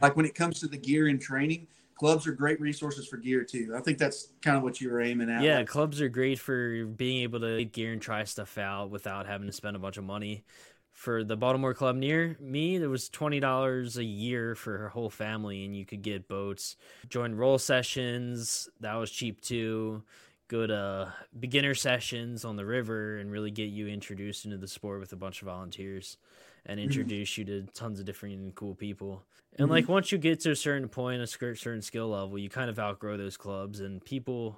[0.00, 1.66] Like when it comes to the gear and training,
[1.98, 3.74] clubs are great resources for gear too.
[3.76, 5.42] I think that's kind of what you were aiming at.
[5.42, 9.26] Yeah, clubs are great for being able to get gear and try stuff out without
[9.26, 10.44] having to spend a bunch of money.
[10.92, 15.10] For the Baltimore club near me, there was twenty dollars a year for her whole
[15.10, 16.76] family, and you could get boats,
[17.08, 18.68] join roll sessions.
[18.80, 20.02] That was cheap too.
[20.48, 24.98] Go to beginner sessions on the river, and really get you introduced into the sport
[24.98, 26.16] with a bunch of volunteers
[26.66, 26.86] and mm-hmm.
[26.86, 27.50] introduce mm-hmm.
[27.50, 29.22] you to tons of different and cool people.
[29.52, 29.72] And mm-hmm.
[29.72, 32.78] like once you get to a certain point, a certain skill level, you kind of
[32.78, 34.56] outgrow those clubs and people,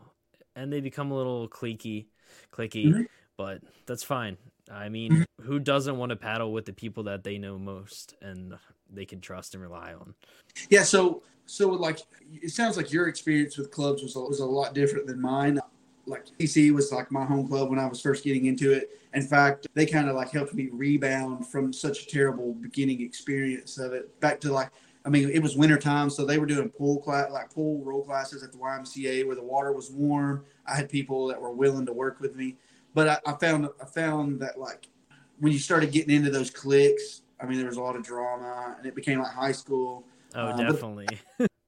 [0.57, 2.07] and they become a little cliquey,
[2.53, 2.87] clicky.
[2.87, 3.03] Mm-hmm.
[3.37, 4.37] But that's fine.
[4.71, 8.55] I mean, who doesn't want to paddle with the people that they know most and
[8.93, 10.15] they can trust and rely on?
[10.69, 10.83] Yeah.
[10.83, 15.07] So, so like, it sounds like your experience with clubs was was a lot different
[15.07, 15.59] than mine
[16.07, 18.99] like TC was like my home club when I was first getting into it.
[19.15, 23.79] In fact, they kind of like helped me rebound from such a terrible beginning experience
[23.79, 24.71] of it back to like,
[25.05, 28.43] I mean, it was wintertime, so they were doing pool class, like pool roll classes
[28.43, 30.45] at the YMCA where the water was warm.
[30.67, 32.57] I had people that were willing to work with me,
[32.95, 34.89] but I, I found I found that like
[35.39, 38.77] when you started getting into those cliques, I mean, there was a lot of drama,
[38.77, 40.05] and it became like high school.
[40.35, 41.09] Oh, uh, definitely.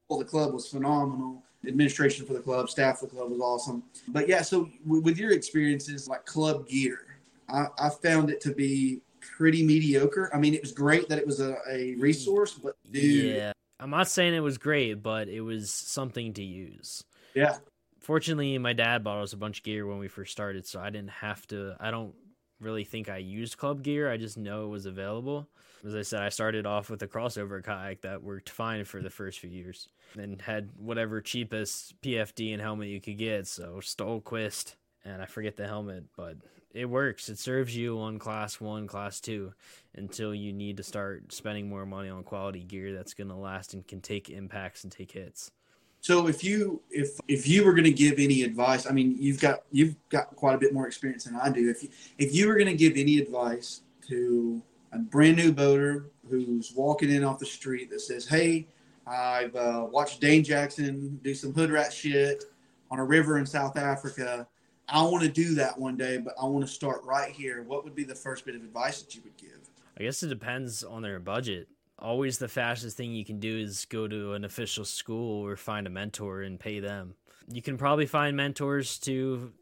[0.09, 3.83] well, the club was phenomenal administration for the club, staff for the club was awesome.
[4.09, 7.17] But yeah, so w- with your experiences like club gear,
[7.49, 10.29] I, I, found it to be pretty mediocre.
[10.33, 13.35] I mean, it was great that it was a, a resource, but dude.
[13.35, 13.51] Yeah.
[13.79, 17.03] I'm not saying it was great, but it was something to use.
[17.33, 17.57] Yeah.
[17.99, 20.89] Fortunately, my dad bought us a bunch of gear when we first started, so I
[20.89, 21.75] didn't have to.
[21.79, 22.13] I don't
[22.59, 24.11] really think I used club gear.
[24.11, 25.49] I just know it was available
[25.85, 29.09] as I said, I started off with a crossover kayak that worked fine for the
[29.09, 33.47] first few years, and had whatever cheapest PFD and helmet you could get.
[33.47, 36.37] So Stohlquist, and I forget the helmet, but
[36.73, 37.29] it works.
[37.29, 39.53] It serves you on class one, class two,
[39.95, 43.73] until you need to start spending more money on quality gear that's going to last
[43.73, 45.51] and can take impacts and take hits.
[45.99, 49.39] So if you if if you were going to give any advice, I mean, you've
[49.39, 51.69] got you've got quite a bit more experience than I do.
[51.69, 54.61] If you, if you were going to give any advice to
[54.93, 58.67] a brand new boater who's walking in off the street that says, "Hey,
[59.05, 62.45] I've uh, watched Dane Jackson do some hood rat shit
[62.91, 64.47] on a river in South Africa.
[64.89, 67.83] I want to do that one day, but I want to start right here." What
[67.83, 69.69] would be the first bit of advice that you would give?
[69.97, 71.67] I guess it depends on their budget.
[71.99, 75.87] Always the fastest thing you can do is go to an official school or find
[75.87, 77.15] a mentor and pay them.
[77.47, 79.53] You can probably find mentors to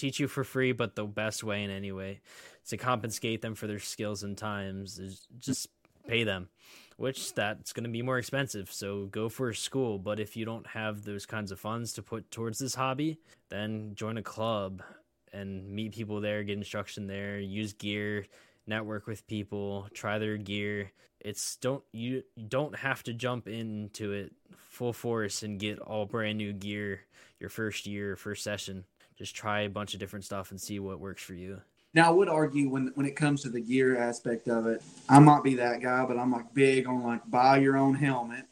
[0.00, 2.20] teach you for free, but the best way in any way
[2.68, 5.68] to compensate them for their skills and times is just
[6.08, 6.48] pay them
[6.96, 10.44] which that's going to be more expensive so go for a school but if you
[10.44, 13.18] don't have those kinds of funds to put towards this hobby
[13.50, 14.82] then join a club
[15.32, 18.26] and meet people there, get instruction there, use gear,
[18.66, 20.92] network with people, try their gear.
[21.20, 26.38] It's don't you don't have to jump into it full force and get all brand
[26.38, 27.02] new gear
[27.38, 28.84] your first year, first session.
[29.20, 31.60] Just try a bunch of different stuff and see what works for you.
[31.92, 35.18] Now, I would argue when when it comes to the gear aspect of it, I
[35.18, 38.46] might be that guy, but I'm like big on like buy your own helmet,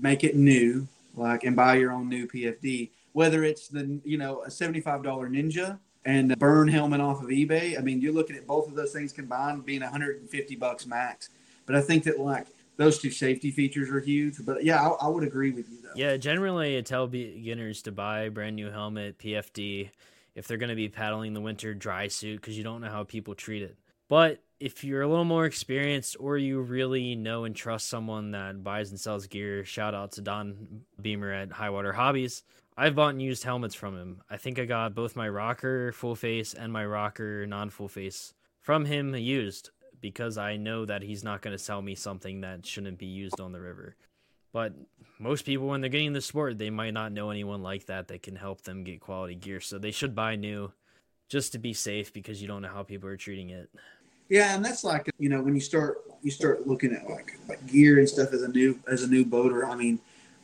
[0.00, 2.90] make it new, like and buy your own new PFD.
[3.12, 7.22] Whether it's the you know a seventy five dollar Ninja and a Bern helmet off
[7.22, 7.78] of eBay.
[7.78, 11.28] I mean, you're looking at both of those things combined being 150 bucks max.
[11.66, 14.44] But I think that like those two safety features are huge.
[14.44, 15.79] But yeah, I, I would agree with you.
[15.94, 19.90] Yeah, generally I tell beginners to buy brand new helmet, PFD,
[20.34, 23.04] if they're going to be paddling the winter dry suit because you don't know how
[23.04, 23.76] people treat it.
[24.08, 28.62] But if you're a little more experienced or you really know and trust someone that
[28.62, 32.42] buys and sells gear, shout out to Don Beamer at Highwater Hobbies.
[32.76, 34.22] I've bought and used helmets from him.
[34.30, 38.34] I think I got both my rocker full face and my rocker non full face
[38.60, 42.64] from him used because I know that he's not going to sell me something that
[42.64, 43.96] shouldn't be used on the river.
[44.52, 44.74] But
[45.18, 48.22] most people, when they're getting the sport, they might not know anyone like that that
[48.22, 49.60] can help them get quality gear.
[49.60, 50.72] So they should buy new
[51.28, 53.70] just to be safe because you don't know how people are treating it.
[54.28, 57.64] Yeah, and that's like you know when you start you start looking at like like
[57.66, 59.66] gear and stuff as a new as a new boater.
[59.66, 59.98] I mean,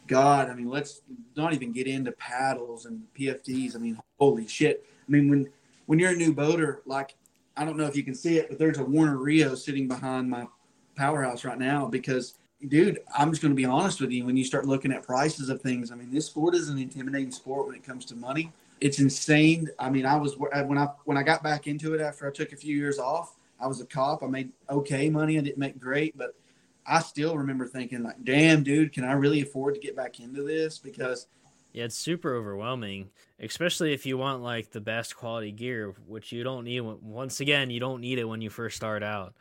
[0.07, 1.03] God, I mean, let's
[1.37, 3.77] not even get into paddles and PFDs.
[3.77, 4.85] I mean, holy shit.
[5.07, 5.49] I mean, when
[5.87, 7.15] when you're a new boater, like
[7.57, 10.29] I don't know if you can see it, but there's a Werner Rio sitting behind
[10.29, 10.47] my
[10.97, 12.35] powerhouse right now because,
[12.69, 14.25] dude, I'm just going to be honest with you.
[14.25, 17.31] When you start looking at prices of things, I mean, this sport is an intimidating
[17.31, 18.53] sport when it comes to money.
[18.81, 19.69] It's insane.
[19.79, 22.53] I mean, I was when I when I got back into it after I took
[22.53, 23.37] a few years off.
[23.59, 24.23] I was a cop.
[24.23, 25.39] I made okay money.
[25.39, 26.35] I didn't make great, but
[26.87, 30.43] I still remember thinking like, damn, dude, can I really afford to get back into
[30.43, 30.79] this?
[30.79, 31.27] Because
[31.73, 36.43] yeah, it's super overwhelming, especially if you want like the best quality gear, which you
[36.43, 36.81] don't need.
[36.81, 39.35] Once again, you don't need it when you first start out.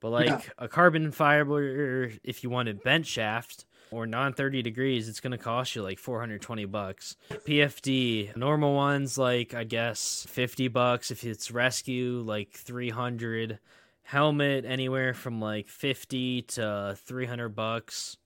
[0.00, 0.40] But like yeah.
[0.58, 5.32] a carbon fiber, if you want a bent shaft or non 30 degrees, it's going
[5.32, 7.16] to cost you like 420 bucks.
[7.30, 11.10] PFD, normal ones, like I guess 50 bucks.
[11.10, 13.58] If it's rescue, like 300
[14.02, 18.16] helmet anywhere from like 50 to 300 bucks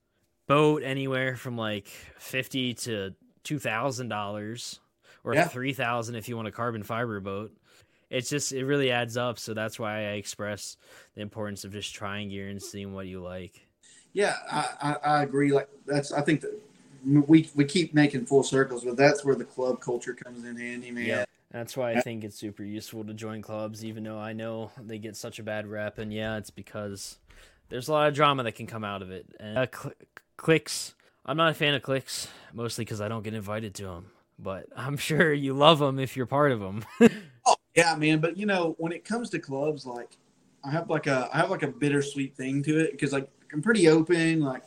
[0.47, 4.79] boat anywhere from like 50 to $2000
[5.25, 5.49] or yeah.
[5.49, 7.53] 3000 if you want a carbon fiber boat
[8.15, 10.77] it's just it really adds up so that's why i express
[11.15, 13.67] the importance of just trying gear and seeing what you like
[14.13, 16.59] yeah i i, I agree like that's i think that
[17.05, 20.91] we we keep making full circles but that's where the club culture comes in handy
[20.91, 21.25] man yeah
[21.55, 24.99] that's why I think it's super useful to join clubs, even though I know they
[24.99, 25.99] get such a bad rep.
[25.99, 27.19] And yeah, it's because
[27.69, 29.27] there's a lot of drama that can come out of it.
[29.39, 29.95] And uh, cl-
[30.37, 34.07] cliques, I'm not a fan of cliques, mostly because I don't get invited to them.
[34.37, 36.85] But I'm sure you love them if you're part of them.
[37.75, 38.21] yeah, man.
[38.21, 40.17] But you know, when it comes to clubs, like
[40.65, 43.63] I have like a I have like a bittersweet thing to it because like I'm
[43.63, 44.41] pretty open.
[44.41, 44.63] Like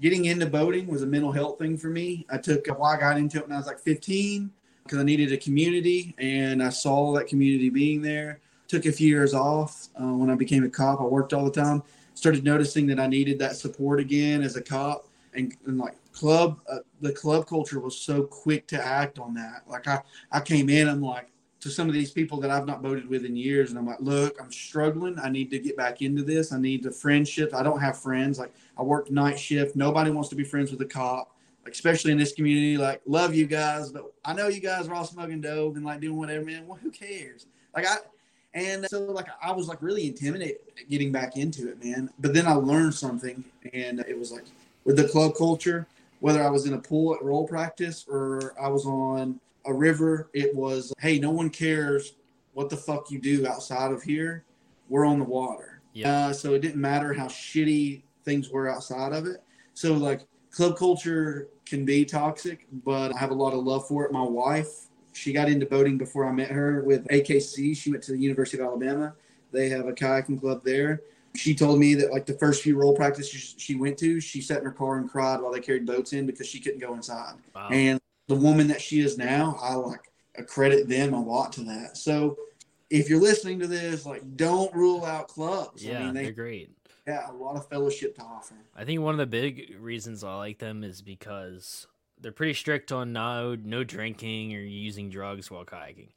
[0.00, 2.26] getting into boating was a mental health thing for me.
[2.30, 4.50] I took why I got into it when I was like 15
[4.84, 8.40] because I needed a community and I saw that community being there.
[8.68, 11.00] Took a few years off uh, when I became a cop.
[11.00, 11.82] I worked all the time.
[12.14, 16.60] Started noticing that I needed that support again as a cop, and, and like club,
[16.70, 19.64] uh, the club culture was so quick to act on that.
[19.68, 21.28] Like I, I came in, I'm like
[21.64, 24.00] to some of these people that I've not boated with in years, and I'm like,
[24.00, 25.18] look, I'm struggling.
[25.18, 26.52] I need to get back into this.
[26.52, 27.54] I need the friendship.
[27.54, 28.38] I don't have friends.
[28.38, 29.74] Like I work night shift.
[29.74, 31.34] Nobody wants to be friends with a cop
[31.66, 35.04] especially in this community, like love you guys, but I know you guys are all
[35.06, 36.66] smoking dope and like doing whatever, man.
[36.66, 37.46] Well, who cares?
[37.74, 37.96] Like I,
[38.52, 42.10] and so like I was like really intimidated getting back into it, man.
[42.18, 44.44] But then I learned something, and it was like
[44.84, 45.86] with the club culture,
[46.20, 50.30] whether I was in a pool at roll practice or I was on a river,
[50.34, 52.14] it was hey, no one cares
[52.52, 54.44] what the fuck you do outside of here.
[54.88, 55.80] We're on the water.
[55.92, 56.26] Yeah.
[56.26, 59.42] Uh, so it didn't matter how shitty things were outside of it.
[59.74, 64.04] So like club culture can be toxic, but I have a lot of love for
[64.04, 64.12] it.
[64.12, 67.76] My wife, she got into boating before I met her with AKC.
[67.76, 69.14] She went to the University of Alabama.
[69.52, 71.00] They have a kayaking club there.
[71.36, 74.58] She told me that like the first few roll practices she went to, she sat
[74.58, 77.34] in her car and cried while they carried boats in because she couldn't go inside.
[77.54, 77.68] Wow.
[77.70, 81.96] And the woman that she is now, I like accredit them a lot to that.
[81.96, 82.36] So
[82.90, 85.84] if you're listening to this, like don't rule out clubs.
[85.84, 86.70] Yeah, I mean, they, are great
[87.06, 88.54] yeah, a lot of fellowship to offer.
[88.74, 91.86] I think one of the big reasons I like them is because
[92.20, 96.10] they're pretty strict on no no drinking or using drugs while kayaking.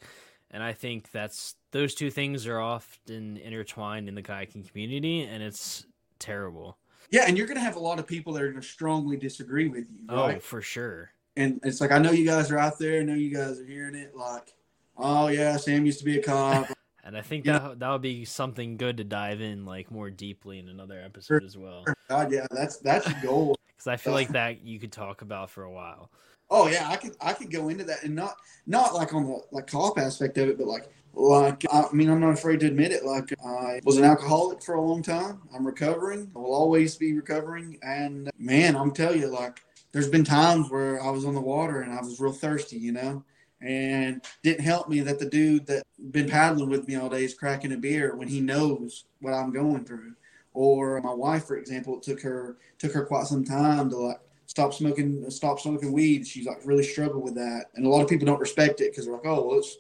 [0.50, 5.44] And I think that's those two things are often intertwined in the kayaking community and
[5.44, 5.86] it's
[6.20, 6.78] terrible.
[7.12, 9.86] Yeah, and you're gonna have a lot of people that are gonna strongly disagree with
[9.92, 10.06] you.
[10.08, 10.38] Oh, right?
[10.38, 11.12] Oh, for sure.
[11.38, 13.66] And it's like I know you guys are out there, I know you guys are
[13.66, 14.16] hearing it.
[14.16, 14.54] Like
[14.98, 16.68] Oh yeah, Sam used to be a cop.
[17.04, 20.60] And I think that that would be something good to dive in like more deeply
[20.60, 21.86] in another episode as well.
[22.10, 23.56] God, yeah, that's that's the goal.
[23.78, 26.10] Because I feel like that you could talk about for a while.
[26.50, 28.36] Oh yeah, I could I could go into that and not
[28.66, 32.20] not like on the like cop aspect of it, but like like I mean I'm
[32.20, 33.06] not afraid to admit it.
[33.06, 35.42] Like I was an alcoholic for a long time.
[35.56, 36.30] I'm recovering.
[36.36, 37.78] I will always be recovering.
[37.84, 39.62] And man, I'm telling you, like
[39.98, 42.92] there's been times where I was on the water and I was real thirsty, you
[42.92, 43.24] know
[43.62, 47.34] and didn't help me that the dude that been paddling with me all day is
[47.34, 50.14] cracking a beer when he knows what I'm going through.
[50.54, 54.20] Or my wife, for example, it took her took her quite some time to like
[54.46, 56.28] stop smoking stop smoking weed.
[56.28, 59.06] She's like really struggled with that, and a lot of people don't respect it because
[59.06, 59.78] they're like, oh, well, it's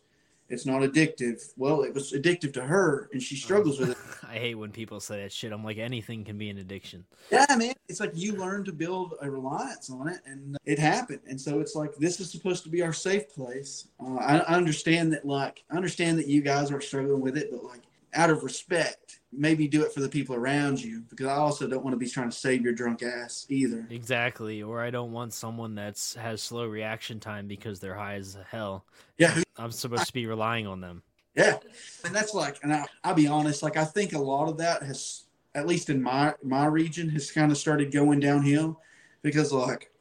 [0.50, 1.54] it's not addictive.
[1.58, 3.98] Well, it was addictive to her, and she struggles with it.
[4.28, 5.52] I hate when people say that shit.
[5.52, 7.06] I'm like, anything can be an addiction.
[7.32, 7.74] Yeah, man.
[7.90, 11.22] It's like you learn to build a reliance on it, and it happened.
[11.28, 13.88] And so it's like this is supposed to be our safe place.
[14.00, 17.50] Uh, I, I understand that, like, I understand that you guys are struggling with it,
[17.52, 17.82] but like,
[18.14, 21.84] out of respect, maybe do it for the people around you because I also don't
[21.84, 23.86] want to be trying to save your drunk ass either.
[23.90, 24.64] Exactly.
[24.64, 28.86] Or I don't want someone that's has slow reaction time because they're high as hell.
[29.18, 29.42] Yeah.
[29.58, 31.04] I'm supposed to be relying on them.
[31.36, 31.58] Yeah.
[32.06, 34.82] And that's like, and I, I'll be honest, like, I think a lot of that
[34.84, 35.26] has,
[35.56, 38.80] at least in my, my region, has kind of started going downhill
[39.22, 39.92] because, like,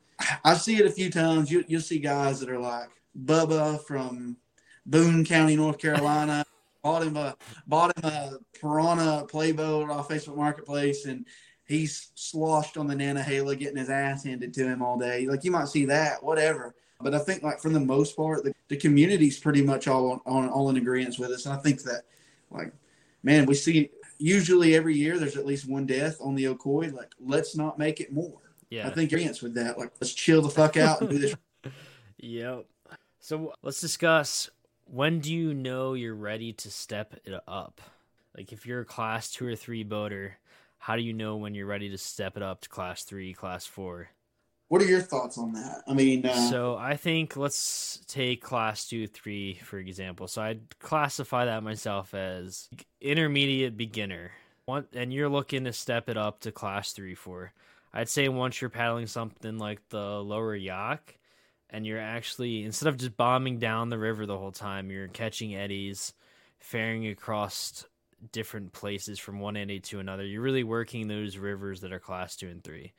[0.45, 1.51] I see it a few times.
[1.51, 2.89] You, you'll see guys that are like
[3.24, 4.37] Bubba from
[4.87, 6.45] Boone County, North Carolina
[6.87, 11.26] bought him a bought him a Pyranha playboat off Facebook Marketplace, and
[11.66, 15.26] he's sloshed on the Nantahala, getting his ass handed to him all day.
[15.26, 16.76] Like you might see that, whatever.
[17.01, 20.20] But I think, like for the most part, the, the community's pretty much all on,
[20.26, 22.05] on all in agreement with us, and I think that,
[22.51, 22.72] like,
[23.24, 26.93] man, we see usually every year there's at least one death on the Ocoee.
[26.93, 28.39] Like, let's not make it more.
[28.70, 29.76] Yeah, I think agreement with that.
[29.76, 31.34] Like, let's chill the fuck out and do this.
[32.18, 32.64] yep.
[33.18, 34.51] So let's discuss
[34.87, 37.80] when do you know you're ready to step it up?
[38.37, 40.39] Like if you're a class two or three boater,
[40.78, 43.66] how do you know when you're ready to step it up to class three, class
[43.66, 44.09] four?
[44.68, 45.82] What are your thoughts on that?
[45.87, 46.51] I mean, uh...
[46.51, 50.28] so I think let's take class two, three for example.
[50.28, 52.68] So I'd classify that myself as
[53.01, 54.32] intermediate beginner.
[54.64, 57.53] One, and you're looking to step it up to class three, four.
[57.95, 60.99] I'd say once you're paddling something like the lower Yough,
[61.70, 65.54] and you're actually instead of just bombing down the river the whole time, you're catching
[65.54, 66.12] eddies,
[66.60, 67.86] ferrying across
[68.32, 70.24] different places from one eddy to another.
[70.24, 72.92] You're really working those rivers that are class two and 3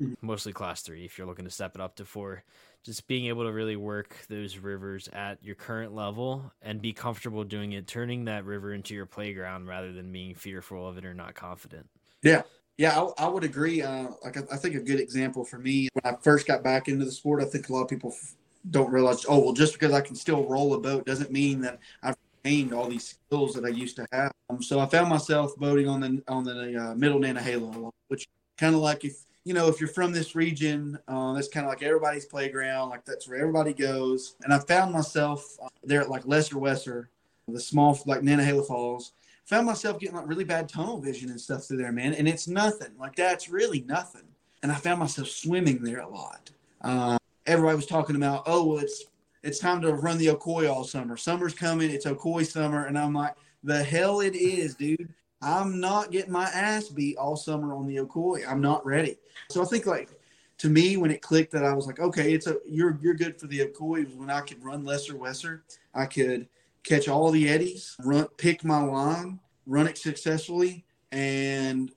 [0.00, 0.14] mm-hmm.
[0.20, 1.04] mostly class three.
[1.04, 2.44] If you're looking to step it up to four,
[2.84, 7.44] just being able to really work those rivers at your current level and be comfortable
[7.44, 11.14] doing it, turning that river into your playground rather than being fearful of it or
[11.14, 11.88] not confident.
[12.22, 12.42] Yeah,
[12.78, 13.82] yeah, I, I would agree.
[13.82, 16.86] Uh, like I, I, think a good example for me when I first got back
[16.86, 18.36] into the sport, I think a lot of people f-
[18.70, 19.26] don't realize.
[19.28, 22.72] Oh, well, just because I can still roll a boat doesn't mean that I've gained
[22.72, 24.32] all these skills that I used to have.
[24.48, 28.76] Um, so I found myself boating on the on the uh, middle Nantahala, which kind
[28.76, 31.82] of like if you know if you're from this region, uh, that's kind of like
[31.82, 32.90] everybody's playground.
[32.90, 34.36] Like that's where everybody goes.
[34.44, 37.08] And I found myself uh, there at like Lesser Wesser,
[37.48, 39.14] the small like Nantahala Falls
[39.48, 42.12] found myself getting like really bad tunnel vision and stuff through there, man.
[42.12, 42.90] And it's nothing.
[42.98, 44.22] Like that's really nothing.
[44.62, 46.50] And I found myself swimming there a lot.
[46.82, 49.04] Uh, everybody was talking about, oh, well, it's
[49.42, 51.16] it's time to run the Ocoee all summer.
[51.16, 51.90] Summer's coming.
[51.90, 53.34] It's Ocoee summer, and I'm like,
[53.64, 55.08] the hell it is, dude.
[55.40, 58.46] I'm not getting my ass beat all summer on the Ocoee.
[58.46, 59.16] I'm not ready.
[59.50, 60.10] So I think like
[60.58, 63.40] to me when it clicked that I was like, okay, it's a you're you're good
[63.40, 65.60] for the Ocoee when I could run lesser Wesser.
[65.94, 66.48] I could
[66.88, 71.92] catch all the eddies, run, pick my line, run it successfully, and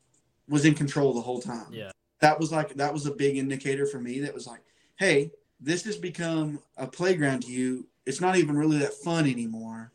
[0.48, 1.68] was in control the whole time.
[1.72, 1.92] Yeah.
[2.20, 4.20] That was like that was a big indicator for me.
[4.20, 4.62] That was like,
[4.98, 7.88] hey, this has become a playground to you.
[8.06, 9.92] It's not even really that fun anymore.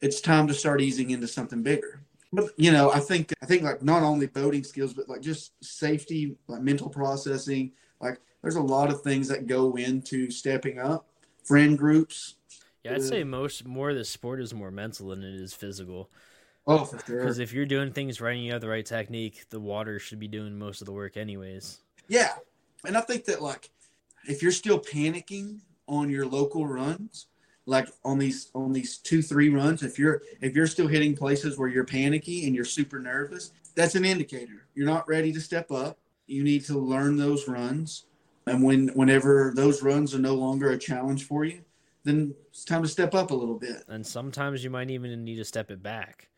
[0.00, 2.02] It's time to start easing into something bigger.
[2.32, 5.52] But you know, I think I think like not only boating skills, but like just
[5.62, 7.72] safety, like mental processing.
[8.00, 11.06] Like there's a lot of things that go into stepping up.
[11.44, 12.36] Friend groups,
[12.86, 16.10] yeah, I'd say most more of the sport is more mental than it is physical.
[16.66, 17.20] Oh, for sure.
[17.20, 20.18] Because if you're doing things right and you have the right technique, the water should
[20.18, 21.78] be doing most of the work anyways.
[22.08, 22.32] Yeah,
[22.84, 23.70] and I think that like
[24.28, 27.26] if you're still panicking on your local runs,
[27.66, 31.58] like on these on these two three runs, if you're if you're still hitting places
[31.58, 35.70] where you're panicky and you're super nervous, that's an indicator you're not ready to step
[35.70, 35.98] up.
[36.26, 38.06] You need to learn those runs,
[38.46, 41.62] and when whenever those runs are no longer a challenge for you,
[42.06, 43.82] then it's time to step up a little bit.
[43.88, 46.28] And sometimes you might even need to step it back.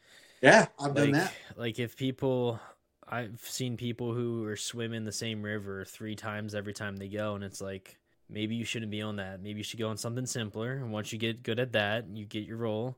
[0.41, 1.33] Yeah, I've like, done that.
[1.57, 2.59] Like if people,
[3.07, 7.35] I've seen people who are swimming the same river three times every time they go,
[7.35, 7.99] and it's like
[8.31, 9.43] maybe you shouldn't be on that.
[9.43, 10.73] Maybe you should go on something simpler.
[10.73, 12.97] And once you get good at that, you get your role,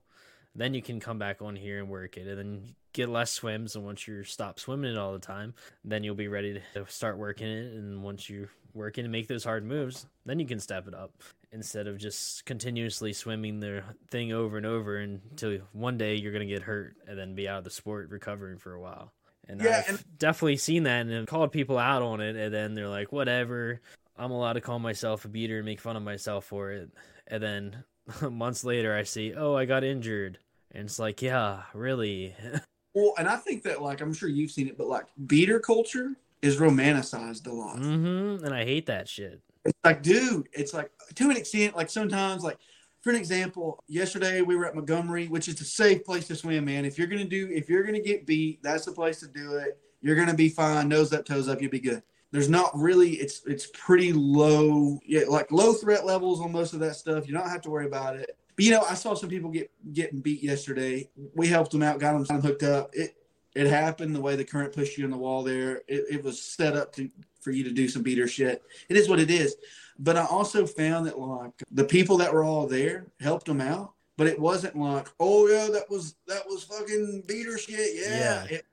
[0.61, 2.27] then you can come back on here and work it.
[2.27, 3.77] And then get less swims.
[3.77, 5.55] And once you stop swimming it all the time,
[5.85, 7.73] then you'll be ready to start working it.
[7.73, 10.95] And once you work it and make those hard moves, then you can step it
[10.95, 11.13] up
[11.53, 16.47] instead of just continuously swimming the thing over and over until one day you're going
[16.47, 19.13] to get hurt and then be out of the sport recovering for a while.
[19.49, 22.37] And yeah, I've and- definitely seen that and called people out on it.
[22.37, 23.81] And then they're like, whatever,
[24.17, 26.91] I'm allowed to call myself a beater and make fun of myself for it.
[27.27, 27.85] And then
[28.31, 30.39] months later, I see, oh, I got injured.
[30.73, 32.35] And it's like, yeah, really.
[32.95, 36.15] well, and I think that, like, I'm sure you've seen it, but like, beater culture
[36.43, 37.79] is romanticized a lot.
[37.79, 38.45] Mm-hmm.
[38.45, 39.41] And I hate that shit.
[39.65, 42.59] It's like, dude, it's like to an extent, like sometimes, like,
[43.03, 46.65] for an example, yesterday we were at Montgomery, which is a safe place to swim,
[46.65, 46.85] man.
[46.85, 49.79] If you're gonna do, if you're gonna get beat, that's the place to do it.
[50.01, 52.03] You're gonna be fine, nose up, toes up, you'll be good.
[52.31, 56.81] There's not really, it's it's pretty low, yeah, like low threat levels on most of
[56.81, 57.27] that stuff.
[57.27, 58.37] You don't have to worry about it.
[58.61, 61.09] But you know, I saw some people get getting beat yesterday.
[61.35, 62.91] We helped them out, got them, hooked up.
[62.93, 63.17] It
[63.55, 65.77] it happened the way the current pushed you in the wall there.
[65.89, 67.09] It, it was set up to
[67.41, 68.63] for you to do some beater shit.
[68.91, 69.57] It is what it is.
[69.99, 73.95] But I also found that like the people that were all there helped them out.
[74.19, 77.95] But it wasn't like, oh yeah, that was that was fucking beater shit.
[77.95, 78.45] Yeah.
[78.45, 78.57] yeah.
[78.57, 78.67] It,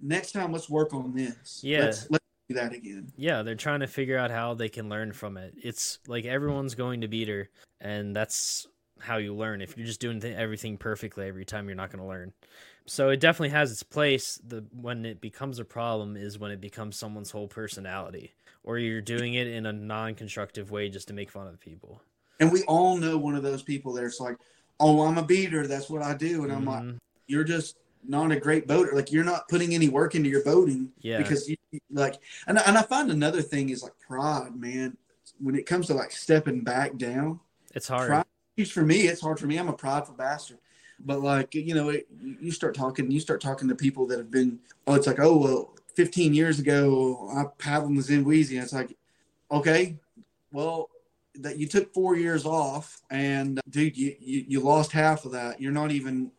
[0.00, 1.60] next time, let's work on this.
[1.62, 1.80] Yeah.
[1.80, 3.12] Let's, let's do that again.
[3.18, 5.52] Yeah, they're trying to figure out how they can learn from it.
[5.62, 7.50] It's like everyone's going to beater,
[7.82, 8.68] and that's
[9.04, 9.60] how you learn.
[9.60, 12.32] If you're just doing th- everything perfectly every time, you're not going to learn.
[12.86, 14.38] So it definitely has its place.
[14.46, 18.32] The when it becomes a problem is when it becomes someone's whole personality,
[18.62, 22.02] or you're doing it in a non-constructive way just to make fun of people.
[22.40, 24.36] And we all know one of those people that's like,
[24.80, 25.66] "Oh, I'm a beater.
[25.66, 26.88] That's what I do," and I'm mm-hmm.
[26.88, 26.96] like,
[27.26, 27.76] "You're just
[28.06, 28.92] not a great boater.
[28.94, 30.90] Like you're not putting any work into your boating.
[31.00, 31.18] Yeah.
[31.18, 31.56] Because you
[31.90, 34.96] like, and and I find another thing is like pride, man.
[35.40, 37.40] When it comes to like stepping back down,
[37.74, 38.08] it's hard.
[38.08, 38.24] Pride,
[38.70, 39.58] for me, it's hard for me.
[39.58, 40.58] I'm a prideful bastard.
[41.00, 44.30] But like you know, it, you start talking, you start talking to people that have
[44.30, 44.60] been.
[44.86, 48.58] Oh, it's like oh well, 15 years ago I paddled in the Zambezi.
[48.58, 48.96] It's like,
[49.50, 49.96] okay,
[50.52, 50.90] well
[51.36, 55.32] that you took four years off, and uh, dude, you, you you lost half of
[55.32, 55.60] that.
[55.60, 56.30] You're not even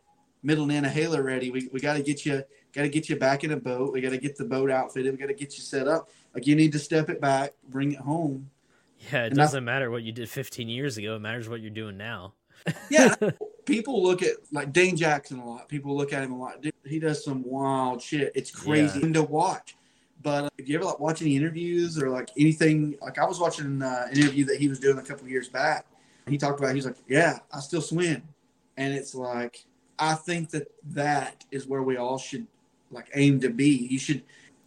[0.42, 1.50] middle Nantahala ready.
[1.50, 2.42] We, we got to get you
[2.72, 3.92] got to get you back in a boat.
[3.92, 5.12] We got to get the boat outfitted.
[5.12, 6.08] We got to get you set up.
[6.34, 8.50] Like you need to step it back, bring it home.
[9.12, 11.16] Yeah, it and doesn't I, matter what you did 15 years ago.
[11.16, 12.34] It matters what you're doing now.
[12.90, 13.14] yeah,
[13.66, 15.68] people look at like Dane Jackson a lot.
[15.68, 16.64] People look at him a lot.
[16.84, 18.32] He does some wild shit.
[18.34, 19.12] It's crazy yeah.
[19.12, 19.76] to watch.
[20.22, 23.38] But uh, if you ever like watch any interviews or like anything, like I was
[23.38, 25.86] watching uh, an interview that he was doing a couple years back.
[26.28, 28.22] He talked about he's like, yeah, I still swim,
[28.76, 29.64] and it's like
[29.98, 32.46] I think that that is where we all should
[32.90, 33.86] like aim to be.
[33.90, 34.24] You should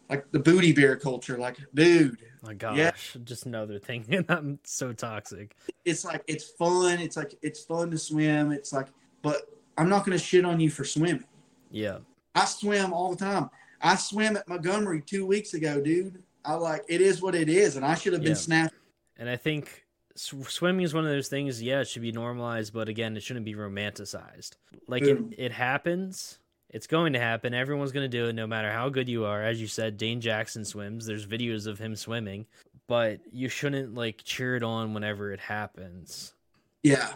[0.09, 2.17] like the booty beer culture, like dude.
[2.41, 2.91] My gosh, yeah.
[3.23, 5.55] just another thing, and I'm so toxic.
[5.85, 6.99] It's like it's fun.
[6.99, 8.51] It's like it's fun to swim.
[8.51, 8.87] It's like,
[9.21, 11.25] but I'm not gonna shit on you for swimming.
[11.71, 11.99] Yeah,
[12.35, 13.49] I swim all the time.
[13.81, 16.23] I swam at Montgomery two weeks ago, dude.
[16.45, 18.37] I like it is what it is, and I should have been yeah.
[18.37, 18.73] snapped.
[19.17, 19.85] And I think
[20.15, 21.61] swimming is one of those things.
[21.61, 24.51] Yeah, it should be normalized, but again, it shouldn't be romanticized.
[24.87, 26.38] Like it, it happens.
[26.70, 27.53] It's going to happen.
[27.53, 29.43] Everyone's going to do it, no matter how good you are.
[29.43, 31.05] As you said, Dane Jackson swims.
[31.05, 32.45] There's videos of him swimming,
[32.88, 36.34] but you shouldn't like cheer it on whenever it happens.
[36.84, 37.11] Yeah,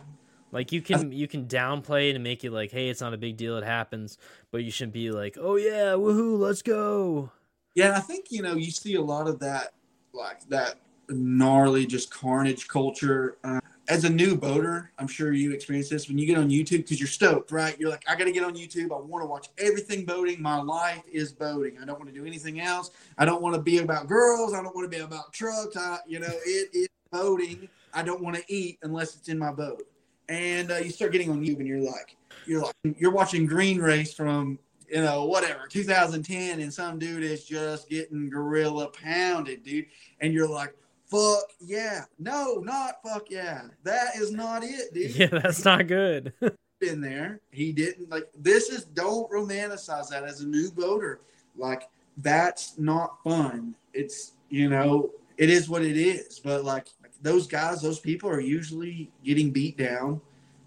[0.51, 3.17] like you can you can downplay it and make it like, hey, it's not a
[3.17, 3.57] big deal.
[3.57, 4.17] It happens,
[4.51, 7.31] but you shouldn't be like, oh yeah, woohoo, let's go.
[7.75, 9.73] Yeah, I think you know you see a lot of that,
[10.13, 10.75] like that
[11.09, 13.37] gnarly, just carnage culture.
[13.43, 13.59] Uh,
[13.89, 16.99] as a new boater, I'm sure you experience this when you get on YouTube because
[16.99, 17.77] you're stoked, right?
[17.79, 18.91] You're like, I got to get on YouTube.
[18.91, 20.41] I want to watch everything boating.
[20.41, 21.77] My life is boating.
[21.81, 22.91] I don't want to do anything else.
[23.17, 24.53] I don't want to be about girls.
[24.53, 25.75] I don't want to be about trucks.
[25.75, 27.67] I, you know, it is boating.
[27.93, 29.83] I don't want to eat unless it's in my boat.
[30.29, 32.15] And uh, you start getting on YouTube, and you're like,
[32.45, 34.57] you're like, you're watching Green Race from
[34.89, 39.87] you know, whatever, 2010, and some dude is just getting gorilla pounded, dude.
[40.21, 40.75] And you're like,
[41.13, 42.05] fuck yeah.
[42.19, 43.63] No, not fuck yeah.
[43.83, 45.15] That is not it, dude.
[45.15, 46.33] Yeah, that's not good.
[46.81, 47.39] in there.
[47.51, 51.21] He didn't like this is don't romanticize that as a new boater.
[51.55, 53.75] Like that's not fun.
[53.93, 56.39] It's you know, it is what it is.
[56.39, 56.87] But like
[57.21, 60.21] those guys, those people are usually getting beat down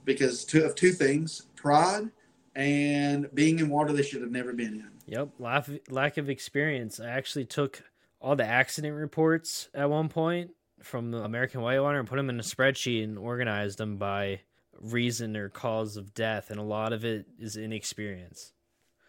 [0.04, 2.10] because two, of two things pride
[2.54, 4.90] and being in water they should have never been in.
[5.06, 6.98] Yep, lack, lack of experience.
[6.98, 7.82] I actually took
[8.26, 10.50] all the accident reports at one point
[10.82, 14.40] from the American Whitewater and put them in a spreadsheet and organized them by
[14.80, 18.52] reason or cause of death, and a lot of it is inexperience.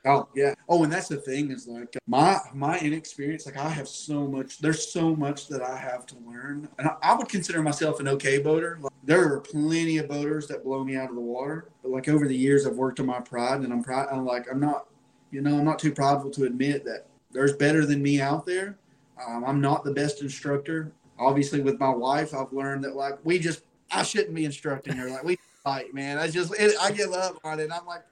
[0.06, 0.54] Oh yeah.
[0.70, 3.48] Oh, and that's the thing is like my my inexperience.
[3.48, 4.60] Like I have so much.
[4.60, 8.08] There's so much that I have to learn, and I, I would consider myself an
[8.10, 8.78] okay boater.
[8.80, 12.08] Like, there are plenty of boaters that blow me out of the water, but like
[12.08, 14.10] over the years, I've worked on my pride, and I'm proud.
[14.12, 14.86] I'm like I'm not,
[15.32, 18.78] you know, I'm not too prideful to admit that there's better than me out there.
[19.26, 20.92] Um, I'm not the best instructor.
[21.20, 25.10] Obviously, with my wife, I've learned that like we just I shouldn't be instructing her.
[25.10, 26.18] Like we fight, man.
[26.18, 27.72] I just it, I give up on it.
[27.72, 28.04] I'm like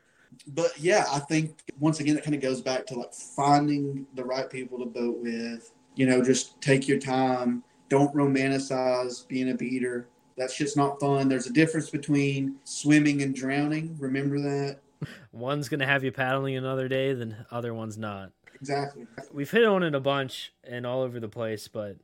[0.47, 4.23] but yeah, I think once again, it kind of goes back to like finding the
[4.23, 5.71] right people to boat with.
[5.95, 7.63] You know, just take your time.
[7.89, 10.07] Don't romanticize being a beater.
[10.37, 11.29] That shit's not fun.
[11.29, 13.95] There's a difference between swimming and drowning.
[13.99, 14.79] Remember that.
[15.31, 18.31] One's gonna have you paddling another day, then other one's not.
[18.55, 19.05] Exactly.
[19.31, 21.97] We've hit on it a bunch and all over the place, but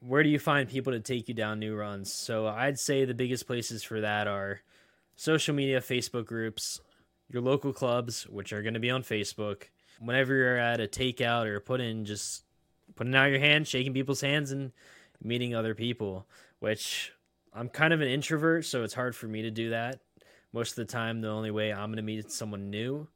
[0.00, 2.12] where do you find people to take you down new runs?
[2.12, 4.60] So I'd say the biggest places for that are
[5.16, 6.80] social media, Facebook groups,
[7.30, 9.64] your local clubs, which are going to be on Facebook.
[10.00, 12.44] Whenever you're at a takeout or put in, just
[12.96, 14.72] putting out your hand, shaking people's hands, and
[15.22, 16.26] meeting other people.
[16.58, 17.12] Which
[17.52, 20.00] I'm kind of an introvert, so it's hard for me to do that.
[20.52, 23.08] Most of the time, the only way I'm going to meet someone new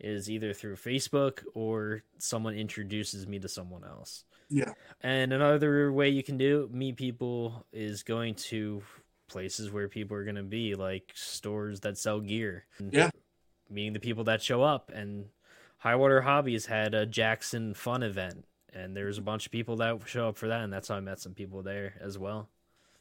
[0.00, 4.24] is either through Facebook or someone introduces me to someone else.
[4.50, 4.72] Yeah.
[5.00, 8.82] And another way you can do meet people is going to
[9.28, 12.64] places where people are going to be, like stores that sell gear.
[12.90, 13.10] Yeah
[13.70, 14.90] meeting the people that show up.
[14.94, 15.26] And
[15.78, 20.28] Highwater Hobbies had a Jackson Fun event, and there's a bunch of people that show
[20.28, 22.48] up for that, and that's how I met some people there as well.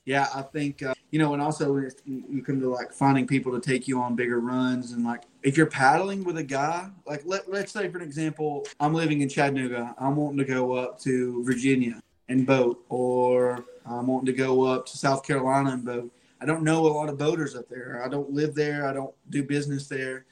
[0.06, 3.62] Yeah, I think uh, you know, and also you come to like finding people to
[3.62, 7.50] take you on bigger runs, and like if you're paddling with a guy, like let
[7.50, 11.44] let's say for an example, I'm living in Chattanooga, I'm wanting to go up to
[11.44, 16.12] Virginia and boat, or I'm wanting to go up to South Carolina and boat.
[16.42, 18.02] I don't know a lot of boaters up there.
[18.04, 18.88] I don't live there.
[18.88, 20.26] I don't do business there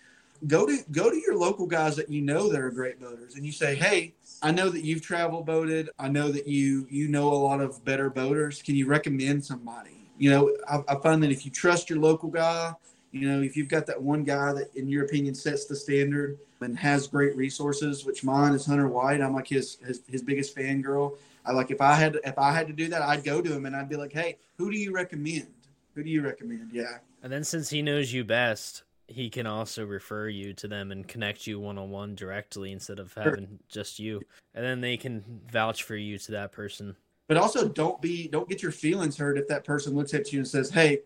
[0.47, 3.45] go to go to your local guys that you know that are great boaters and
[3.45, 7.31] you say hey i know that you've travel boated i know that you you know
[7.31, 11.31] a lot of better boaters can you recommend somebody you know I, I find that
[11.31, 12.73] if you trust your local guy
[13.11, 16.37] you know if you've got that one guy that in your opinion sets the standard
[16.61, 20.55] and has great resources which mine is hunter white i'm like his his, his biggest
[20.55, 23.41] fan girl i like if i had if i had to do that i'd go
[23.41, 25.47] to him and i'd be like hey who do you recommend
[25.95, 29.85] who do you recommend yeah and then since he knows you best he can also
[29.85, 33.57] refer you to them and connect you one on one directly instead of having sure.
[33.69, 34.21] just you.
[34.55, 36.95] And then they can vouch for you to that person.
[37.27, 40.39] But also don't be don't get your feelings hurt if that person looks at you
[40.39, 40.99] and says, "Hey,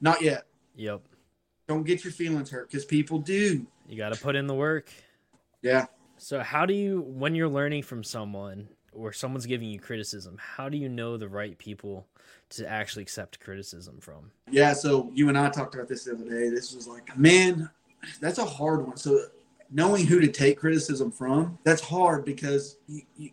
[0.00, 1.02] not yet." Yep.
[1.70, 3.64] Don't get your feelings hurt cuz people do.
[3.88, 4.90] You got to put in the work.
[5.62, 5.86] Yeah.
[6.16, 10.68] So how do you when you're learning from someone or someone's giving you criticism, how
[10.68, 12.08] do you know the right people
[12.56, 14.32] to actually accept criticism from?
[14.50, 16.48] Yeah, so you and I talked about this the other day.
[16.48, 17.70] This was like, man,
[18.20, 18.96] that's a hard one.
[18.96, 19.26] So
[19.70, 23.30] knowing who to take criticism from, that's hard because you, you,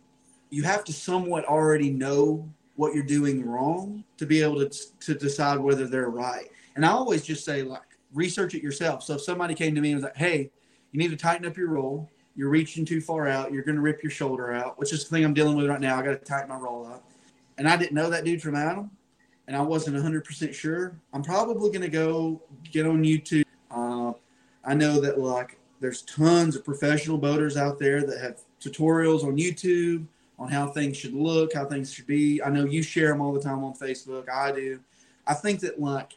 [0.51, 5.15] you have to somewhat already know what you're doing wrong to be able to, to
[5.15, 6.51] decide whether they're right.
[6.75, 7.81] And I always just say, like,
[8.13, 9.03] research it yourself.
[9.03, 10.51] So if somebody came to me and was like, hey,
[10.91, 13.81] you need to tighten up your roll, you're reaching too far out, you're going to
[13.81, 15.97] rip your shoulder out, which is the thing I'm dealing with right now.
[15.97, 17.03] I got to tighten my roll up.
[17.57, 18.91] And I didn't know that dude from Adam
[19.47, 22.41] and I wasn't 100% sure, I'm probably going to go
[22.71, 23.45] get on YouTube.
[23.71, 24.13] Uh,
[24.63, 29.37] I know that like there's tons of professional boaters out there that have tutorials on
[29.37, 30.05] YouTube
[30.37, 32.43] on how things should look, how things should be.
[32.43, 34.29] I know you share them all the time on Facebook.
[34.29, 34.79] I do.
[35.25, 36.13] I think that like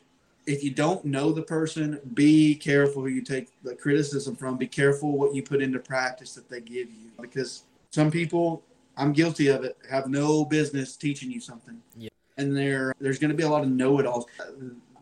[0.46, 4.56] if you don't know the person, be careful who you take the criticism from.
[4.56, 8.62] Be careful what you put into practice that they give you because some people,
[8.96, 11.80] I'm guilty of it, have no business teaching you something.
[11.96, 12.10] Yeah
[12.40, 14.26] and there there's going to be a lot of know-it-alls.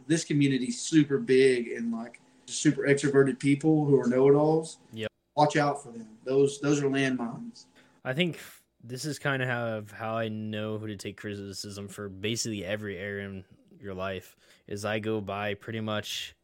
[0.07, 4.79] This community's super big and like super extroverted people who are know-it-alls.
[4.93, 5.11] Yep.
[5.37, 6.09] Watch out for them.
[6.25, 7.67] Those those are landmines.
[8.05, 8.41] I think
[8.83, 12.99] this is kind of how how I know who to take criticism for basically every
[12.99, 13.45] area in
[13.81, 14.37] your life.
[14.69, 16.37] Is I go by pretty much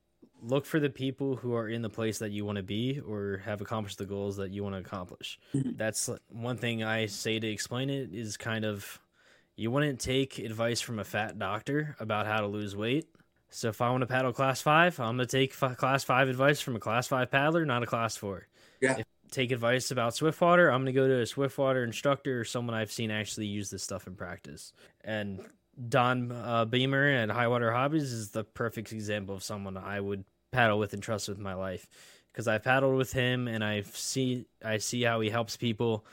[0.43, 3.41] look for the people who are in the place that you want to be or
[3.45, 5.39] have accomplished the goals that you want to accomplish.
[5.55, 5.71] Mm-hmm.
[5.77, 9.01] That's one thing I say to explain it is kind of
[9.57, 13.07] you wouldn't take advice from a fat doctor about how to lose weight.
[13.51, 16.61] So if I want to paddle class five, I'm gonna take f- class five advice
[16.61, 18.49] from a class five paddler, not a class four.
[18.81, 18.99] Yeah.
[18.99, 22.93] If take advice about Swiftwater, I'm gonna go to a Swiftwater instructor or someone I've
[22.93, 24.73] seen actually use this stuff in practice.
[25.05, 25.41] And
[25.89, 30.79] Don uh, Beamer at Highwater Hobbies is the perfect example of someone I would paddle
[30.79, 31.89] with and trust with my life
[32.33, 36.05] because I've paddled with him and I see I see how he helps people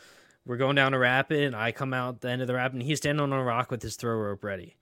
[0.45, 2.83] we're going down a rapid and I come out the end of the rapid and
[2.83, 4.75] he's standing on a rock with his throw rope ready.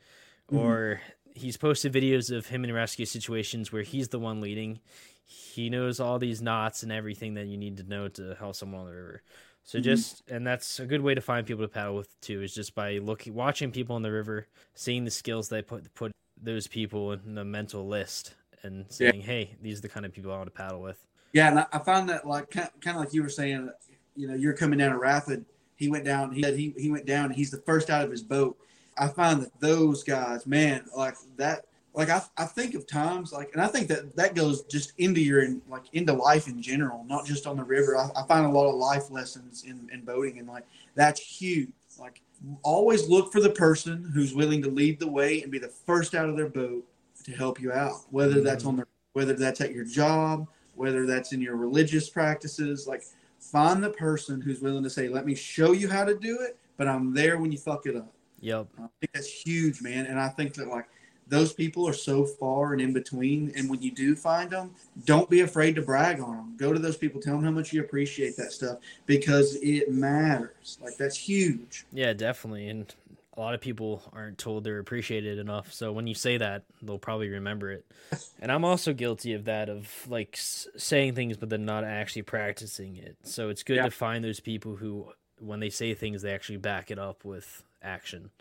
[0.50, 0.58] Mm-hmm.
[0.58, 1.02] Or
[1.36, 4.80] he's posted videos of him in rescue situations where he's the one leading.
[5.26, 8.82] he knows all these knots and everything that you need to know to help someone
[8.82, 9.22] on the river.
[9.64, 9.84] So Mhm.
[9.84, 12.74] just and that's a good way to find people to paddle with too is just
[12.76, 17.12] by looking watching people on the river, seeing the skills they put put those people
[17.14, 19.12] in the mental list and Yeah.
[19.12, 21.60] saying, "Hey, these are the kind of people I want to paddle with." Yeah, and
[21.72, 23.70] I, found that like kind of like you were saying,
[24.16, 25.46] you know, you're coming down a rapid.
[25.76, 26.32] He went down.
[26.32, 27.32] He said he he went down.
[27.32, 28.58] He's the first out of his boat.
[28.98, 31.66] I find that those guys, man, like that.
[32.00, 35.20] Like I, I think of times like, and I think that that goes just into
[35.20, 37.98] your like into life in general, not just on the river.
[37.98, 40.64] I, I find a lot of life lessons in, in boating, and like
[40.96, 41.68] that's huge.
[42.00, 42.22] Like
[42.64, 46.16] always look for the person who's willing to lead the way and be the first
[46.16, 46.88] out of their boat
[47.26, 48.70] to help you out, whether that's mm-hmm.
[48.70, 52.88] on the whether that's at your job, whether that's in your religious practices.
[52.88, 53.04] Like,
[53.40, 56.58] find the person who's willing to say, "Let me show you how to do it,"
[56.78, 58.14] but I'm there when you fuck it up.
[58.40, 58.68] Yep.
[58.78, 60.06] I think that's huge, man.
[60.06, 60.88] And I think that like
[61.30, 63.54] those people are so far and in between.
[63.56, 64.72] And when you do find them,
[65.06, 66.54] don't be afraid to brag on them.
[66.58, 70.78] Go to those people, tell them how much you appreciate that stuff because it matters.
[70.82, 71.86] Like that's huge.
[71.94, 72.68] Yeah, definitely.
[72.68, 72.94] And
[73.38, 75.72] a lot of people aren't told they're appreciated enough.
[75.72, 77.86] So when you say that, they'll probably remember it.
[78.42, 82.96] And I'm also guilty of that, of like saying things, but then not actually practicing
[82.96, 83.18] it.
[83.24, 83.84] So it's good Yeah.
[83.86, 85.08] to find those people who,
[85.40, 88.32] when they say things, they actually back it up with action.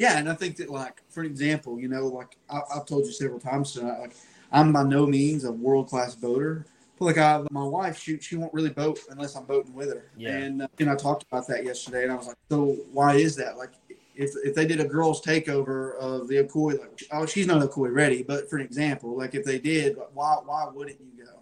[0.00, 3.12] Yeah, and I think that, like, for example, you know, like I, I've told you
[3.12, 4.16] several times tonight, like
[4.50, 6.64] I'm by no means a world class boater.
[6.98, 10.06] But like I, my wife, she she won't really boat unless I'm boating with her.
[10.16, 10.30] Yeah.
[10.30, 13.36] And uh, and I talked about that yesterday, and I was like, so why is
[13.36, 13.58] that?
[13.58, 13.72] Like,
[14.16, 17.94] if if they did a girls' takeover of the Ocoee, like, oh, she's not Ocoee
[17.94, 21.40] ready, but for an example, like if they did, why why wouldn't you go?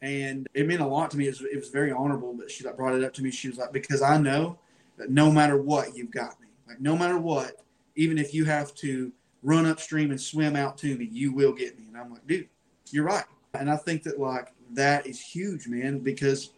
[0.00, 1.26] And it meant a lot to me.
[1.26, 3.30] It was, it was very honorable that she like brought it up to me.
[3.30, 4.58] She was like, because I know
[4.96, 6.46] that no matter what, you've got me.
[6.66, 7.64] Like no matter what,
[7.98, 11.76] even if you have to run upstream and swim out to me, you will get
[11.76, 11.86] me.
[11.88, 12.48] And I'm like, dude,
[12.90, 13.24] you're right.
[13.54, 16.50] And I think that like that is huge, man, because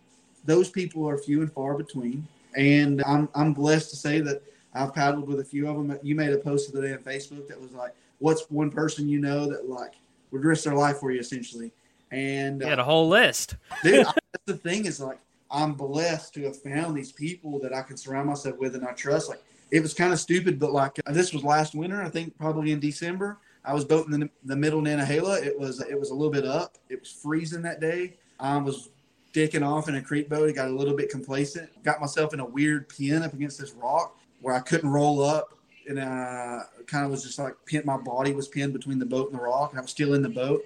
[0.44, 2.28] those people are few and far between.
[2.56, 4.42] And I'm I'm blessed to say that
[4.74, 5.98] I've paddled with a few of them.
[6.02, 9.08] You made a post the other day on Facebook that was like, what's one person
[9.08, 9.94] you know that like
[10.32, 11.72] would risk their life for you essentially?
[12.10, 13.56] And You uh, had a whole list.
[13.82, 15.18] dude, I, that's the thing is like
[15.50, 18.92] I'm blessed to have found these people that I can surround myself with and I
[18.92, 19.30] trust.
[19.30, 22.72] Like it was kind of stupid, but like this was last winter, I think probably
[22.72, 23.38] in December.
[23.64, 25.44] I was boating in the, middle Nantahala.
[25.44, 26.78] It was it was a little bit up.
[26.88, 28.16] It was freezing that day.
[28.38, 28.88] I was
[29.34, 30.48] dicking off in a creek boat.
[30.48, 31.70] It got a little bit complacent.
[31.84, 35.52] Got myself in a weird pin up against this rock where I couldn't roll up,
[35.86, 37.84] and uh, kind of was just like pinned.
[37.84, 40.22] My body was pinned between the boat and the rock, and I was still in
[40.22, 40.62] the boat.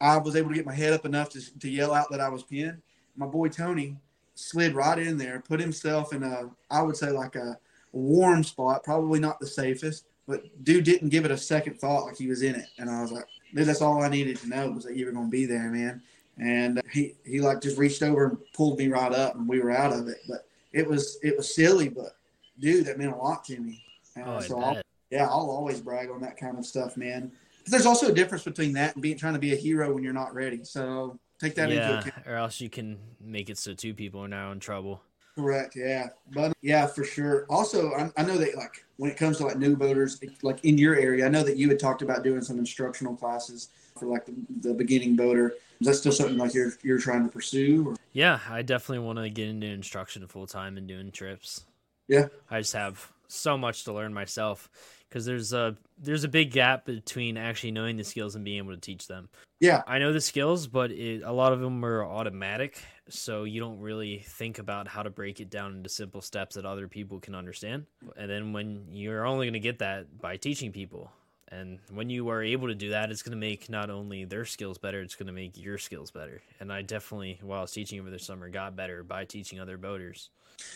[0.00, 2.28] I was able to get my head up enough to, to yell out that I
[2.28, 2.80] was pinned.
[3.16, 3.96] My boy Tony
[4.34, 7.58] slid right in there, put himself in a, I would say like a
[7.92, 12.16] warm spot, probably not the safest, but dude didn't give it a second thought like
[12.16, 12.66] he was in it.
[12.78, 13.24] And I was like,
[13.54, 15.70] dude, that's all I needed to know was that you were going to be there,
[15.70, 16.02] man.
[16.40, 19.70] And he, he like just reached over and pulled me right up and we were
[19.70, 20.18] out of it.
[20.28, 22.16] But it was, it was silly, but
[22.60, 23.82] dude, that meant a lot to me.
[24.16, 27.32] Uh, Oh, so I'll, yeah, I'll always brag on that kind of stuff, man.
[27.64, 30.02] But there's also a difference between that and being trying to be a hero when
[30.04, 30.64] you're not ready.
[30.64, 32.26] So take that into account.
[32.26, 35.00] or else you can make it so two people are now in trouble.
[35.38, 35.76] Correct.
[35.76, 36.08] Yeah.
[36.32, 37.46] But yeah, for sure.
[37.48, 40.76] Also, I, I know that like when it comes to like new boaters, like in
[40.76, 44.26] your area, I know that you had talked about doing some instructional classes for like
[44.26, 45.54] the, the beginning boater.
[45.80, 47.90] Is that still something like you're you're trying to pursue?
[47.90, 47.96] Or?
[48.12, 51.64] Yeah, I definitely want to get into instruction full time and doing trips.
[52.08, 52.26] Yeah.
[52.50, 54.68] I just have so much to learn myself
[55.08, 58.74] because there's a there's a big gap between actually knowing the skills and being able
[58.74, 59.28] to teach them.
[59.60, 59.82] Yeah.
[59.86, 63.80] I know the skills, but it, a lot of them are automatic, so you don't
[63.80, 67.34] really think about how to break it down into simple steps that other people can
[67.34, 67.86] understand.
[68.16, 71.10] And then when you're only going to get that by teaching people.
[71.50, 74.44] And when you are able to do that, it's going to make not only their
[74.44, 76.42] skills better, it's going to make your skills better.
[76.60, 79.78] And I definitely, while I was teaching over the summer, got better by teaching other
[79.78, 80.28] boaters.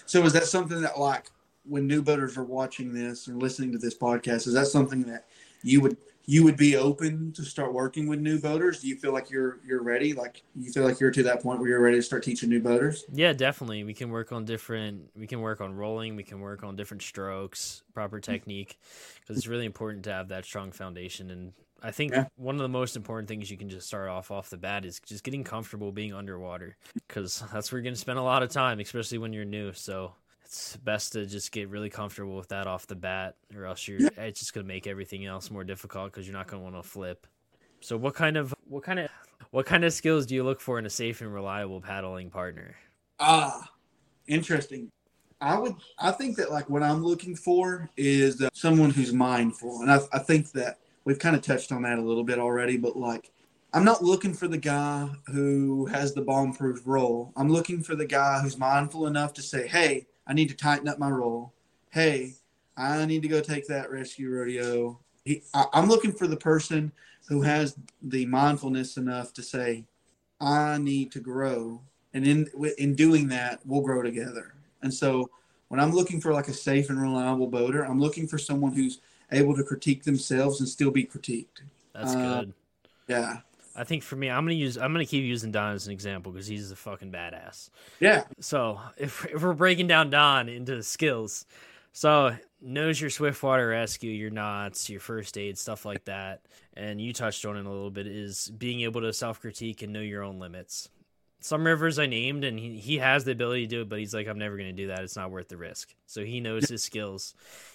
[0.07, 1.31] So is that something that like
[1.65, 5.27] when new boaters are watching this and listening to this podcast, is that something that
[5.63, 8.81] you would you would be open to start working with new boaters?
[8.81, 10.13] Do you feel like you're you're ready?
[10.13, 12.61] Like you feel like you're to that point where you're ready to start teaching new
[12.61, 13.05] boaters?
[13.13, 13.85] Yeah, definitely.
[13.85, 15.11] We can work on different.
[15.17, 16.17] We can work on rolling.
[16.17, 18.33] We can work on different strokes, proper mm-hmm.
[18.33, 18.79] technique,
[19.21, 21.31] because it's really important to have that strong foundation.
[21.31, 21.53] And
[21.83, 22.27] I think Yeah.
[22.37, 25.01] one of the most important things you can just start off off the bat is
[25.05, 26.77] just getting comfortable being underwater,
[27.09, 29.73] because that's where you're going to spend a lot of time, especially when you're new.
[29.73, 30.15] So
[30.53, 34.01] it's best to just get really comfortable with that off the bat, or else you're.
[34.19, 36.77] It's just going to make everything else more difficult because you're not going to want
[36.77, 37.27] to flip.
[37.81, 39.09] So what kind of what kind of
[39.51, 42.75] what kind of skills do you look for in a safe and reliable paddling partner?
[43.19, 43.67] Ah,
[44.27, 44.91] interesting.
[45.41, 49.81] I would, I think that like what I'm looking for is uh, someone who's mindful,
[49.81, 52.77] and I, I think that we've kind of touched on that a little bit already.
[52.77, 53.33] But like,
[53.73, 57.33] I'm not looking for the guy who has the bomb-proof roll.
[57.37, 60.89] I'm looking for the guy who's mindful enough to say, "Hey, I need to tighten
[60.89, 61.53] up my roll.
[61.91, 62.37] Hey,
[62.75, 66.91] I need to go take that rescue rodeo." He, I, I'm looking for the person
[67.29, 69.85] who has the mindfulness enough to say,
[70.41, 71.83] "I need to grow,"
[72.15, 74.55] and in in doing that, we'll grow together.
[74.81, 75.29] And so,
[75.69, 79.01] when I'm looking for like a safe and reliable boater, I'm looking for someone who's
[79.33, 81.61] able to critique themselves and still be critiqued.
[81.93, 82.55] That's Uh, good.
[83.07, 83.41] Yeah,
[83.75, 86.33] I think for me, I'm gonna use I'm gonna keep using Don as an example
[86.33, 87.71] because he's a fucking badass.
[88.01, 91.47] yeah, So if if we're breaking down Don into skills,
[91.93, 96.43] so knows your swiftwater rescue, your knots, your first aid, stuff like that,
[96.75, 99.93] and you touched on it a little bit is being able to self critique and
[99.93, 100.89] know your own limits.
[101.41, 104.15] Some rivers I named, and he, he has the ability to do it, but he's
[104.15, 105.01] like, I'm never going to do that.
[105.01, 105.93] It's not worth the risk.
[106.07, 107.35] So he knows his skills,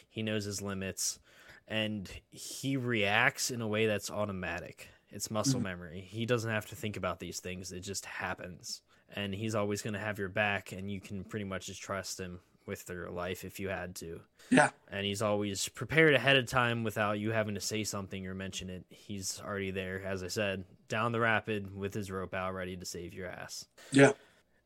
[0.09, 1.19] he knows his limits,
[1.67, 4.87] and he reacts in a way that's automatic.
[5.09, 5.63] It's muscle Mhm.
[5.63, 6.01] memory.
[6.01, 8.81] He doesn't have to think about these things, it just happens.
[9.15, 12.19] And he's always going to have your back, and you can pretty much just trust
[12.19, 14.19] him with your life if you had to.
[14.49, 18.35] yeah, And he's always prepared ahead of time without you having to say something or
[18.35, 18.83] mention it.
[18.89, 22.85] He's already there, as I said, down the rapid with his rope out, ready to
[22.85, 23.65] save your ass.
[23.91, 24.11] yeah,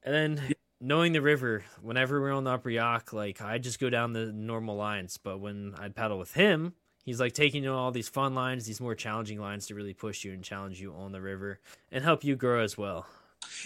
[0.01, 3.91] And then knowing the river, whenever we're on the upper Yough, like I just go
[3.91, 5.17] down the normal lines.
[5.17, 6.73] But when I'd paddle with him,
[7.03, 9.93] he's like taking you on all these fun lines, these more challenging lines to really
[9.93, 11.59] push you and challenge you on the river
[11.91, 13.05] and help you grow as well.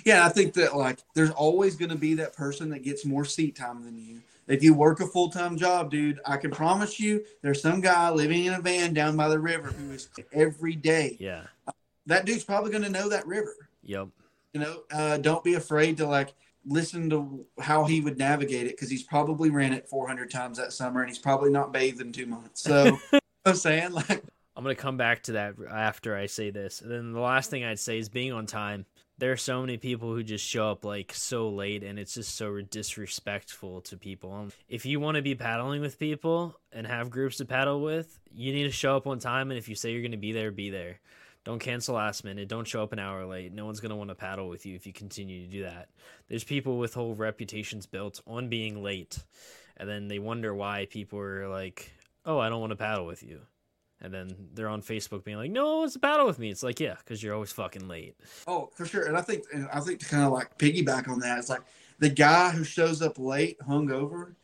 [0.06, 0.26] yeah.
[0.26, 3.56] I think that like there's always going to be that person that gets more seat
[3.56, 4.22] time than you.
[4.48, 8.10] If you work a full time job, dude, I can promise you there's some guy
[8.12, 11.18] living in a van down by the river who is every day.
[11.20, 11.44] Yeah.
[12.06, 13.56] That dude's probably going to know that river.
[13.84, 14.10] Yep.
[14.54, 16.34] You know, uh, don't be afraid to like
[16.68, 20.74] listen to how he would navigate it because he's probably ran it 400 times that
[20.74, 22.62] summer and he's probably not bathed in two months.
[22.62, 24.24] So, you know what I'm saying like,
[24.56, 26.82] I'm gonna come back to that after I say this.
[26.82, 28.86] And then the last thing I'd say is being on time.
[29.18, 32.36] There are so many people who just show up like so late, and it's just
[32.36, 34.34] so disrespectful to people.
[34.34, 38.20] Um, If you want to be paddling with people and have groups to paddle with,
[38.30, 39.52] you need to show up on time.
[39.52, 41.00] And if you say you're gonna be there, be there.
[41.46, 42.50] Don't cancel last minute.
[42.50, 43.54] Don't show up an hour late.
[43.54, 45.89] No one's gonna want to paddle with you if you continue to do that.
[46.28, 49.24] There's people with whole reputations built on being late,
[49.78, 51.91] and then they wonder why people are like,
[52.26, 53.42] "Oh, I don't want to paddle with you."
[54.02, 56.80] and then they're on Facebook being like, "No it's a paddle with me." It's like,
[56.80, 58.16] yeah, because you're always fucking late.
[58.48, 59.06] oh, for sure.
[59.06, 61.62] And I think, and I think to kind of like piggyback on that, it's like
[62.00, 64.36] the guy who shows up late, hungover,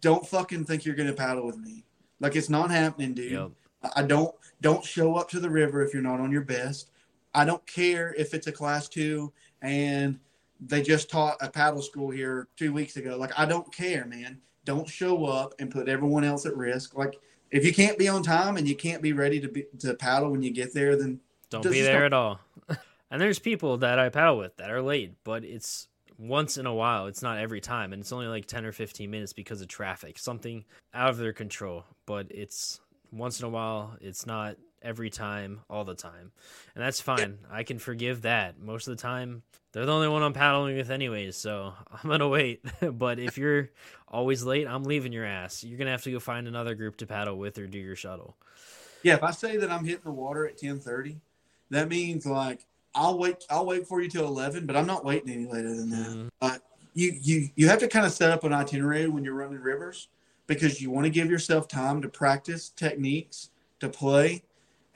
[0.00, 1.84] don't fucking think you're going to paddle with me.
[2.20, 3.32] Like, it's not happening, dude.
[3.32, 3.50] Yep.
[3.96, 6.90] I don't don't show up to the river if you're not on your best.
[7.34, 9.32] I don't care if it's a class two
[9.62, 10.18] and
[10.60, 13.16] they just taught a paddle school here two weeks ago.
[13.16, 14.38] Like I don't care, man.
[14.66, 16.96] Don't show up and put everyone else at risk.
[16.96, 17.18] Like
[17.50, 20.30] if you can't be on time and you can't be ready to be to paddle
[20.30, 21.20] when you get there, then
[21.50, 22.40] Don't be there not- at all.
[23.10, 25.88] and there's people that I paddle with that are late, but it's
[26.18, 27.06] once in a while.
[27.06, 30.18] It's not every time, and it's only like ten or fifteen minutes because of traffic,
[30.18, 31.84] something out of their control.
[32.06, 32.80] But it's
[33.12, 33.96] once in a while.
[34.00, 36.32] It's not every time, all the time,
[36.74, 37.38] and that's fine.
[37.50, 38.60] I can forgive that.
[38.60, 39.42] Most of the time,
[39.72, 41.36] they're the only one I'm paddling with, anyways.
[41.36, 42.64] So I'm gonna wait.
[42.92, 43.70] but if you're
[44.10, 45.62] always late, I'm leaving your ass.
[45.64, 48.36] You're gonna have to go find another group to paddle with or do your shuttle.
[49.02, 51.18] yeah, if I say that I'm hitting the water at ten thirty,
[51.70, 55.30] that means like I'll wait I'll wait for you till eleven, but I'm not waiting
[55.30, 56.30] any later than that.
[56.42, 56.60] Mhm.
[56.94, 60.08] you you you have to kind of set up an itinerary when you're running rivers
[60.46, 64.42] because you want to give yourself time to practice techniques to play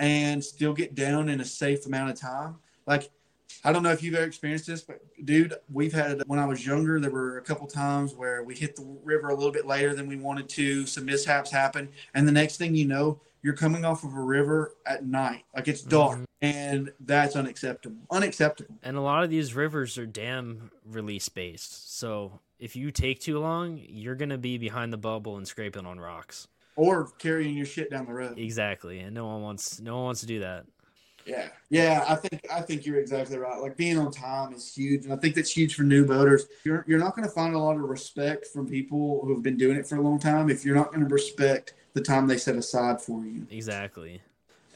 [0.01, 2.57] and still get down in a safe amount of time
[2.87, 3.11] like
[3.65, 6.67] i don't know if you've ever experienced this but dude we've had when i was
[6.67, 9.95] younger there were a couple times where we hit the river a little bit later
[9.95, 13.85] than we wanted to some mishaps happen and the next thing you know you're coming
[13.85, 16.25] off of a river at night like it's dark mm-hmm.
[16.41, 21.99] and that's unacceptable unacceptable And a lot of these rivers are dam release based.
[21.99, 25.87] So if you take too long, you're going to be behind the bubble and scraping
[25.87, 26.49] on rocks.
[26.77, 29.01] or carrying your shit down the road Exactly.
[29.01, 30.65] And no one wants no one wants to do that.
[31.25, 33.59] Yeah, yeah, I think I think you're exactly right.
[33.59, 36.45] Like being on time is huge, and I think that's huge for new boaters.
[36.65, 39.57] You're you're not going to find a lot of respect from people who have been
[39.57, 42.37] doing it for a long time if you're not going to respect the time they
[42.37, 43.47] set aside for you.
[43.51, 44.23] Exactly.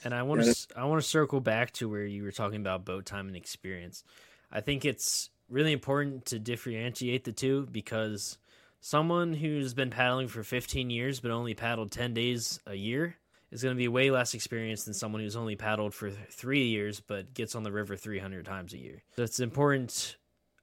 [0.05, 2.61] And I want Yeah, to I want to circle back to where you were talking
[2.62, 4.05] about boat time and experience.
[4.53, 8.38] I think it's really important to differentiate the two because
[8.80, 13.18] someone who's been paddling for 15 years but only paddled 10 days a year
[13.51, 17.01] is going to be way less experienced than someone who's only paddled for 3 years
[17.01, 19.03] but gets on the river 300 times a year.
[19.16, 20.16] So it's important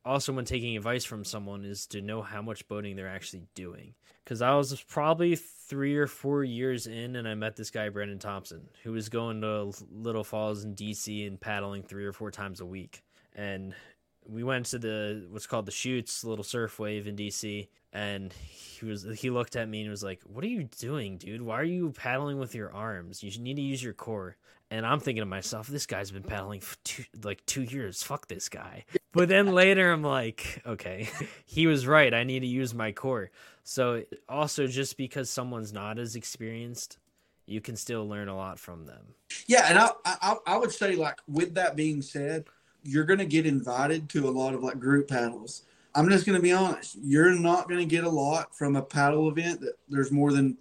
[0.05, 3.95] also when taking advice from someone is to know how much boating they're actually doing.
[4.23, 8.17] Because I was probably three or four years in, and I met this guy Brendan
[8.17, 12.59] Thompson, who was going to Little Falls in DC and paddling three or four times
[12.59, 13.03] a week.
[13.35, 13.75] And
[14.27, 18.85] we went to the what's called the shoots little surf wave in DC, and he
[18.85, 21.41] was he looked at me and was like, "What are you doing, dude?
[21.41, 23.23] Why are you paddling with your arms?
[23.23, 24.37] You need to use your core."
[24.71, 28.01] And I'm thinking to myself, this guy's been paddling for two, like two years.
[28.01, 28.85] Fuck this guy.
[29.11, 31.07] But then later, I'm like, okay,
[31.45, 32.13] he was right.
[32.13, 33.29] I need to use my core.
[33.63, 36.97] So also, just because someone's not as experienced,
[37.45, 39.13] you can still learn a lot from them.
[39.47, 42.45] Yeah, and I I, I would say like with that being said,
[42.85, 45.63] you're going to get invited to a lot of like group paddles.
[45.95, 46.97] I'm just going to be honest.
[47.01, 50.57] You're not going to get a lot from a paddle event that there's more than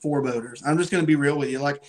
[0.00, 0.62] four boaters.
[0.66, 1.58] I'm just going to be real with you.
[1.58, 1.84] Like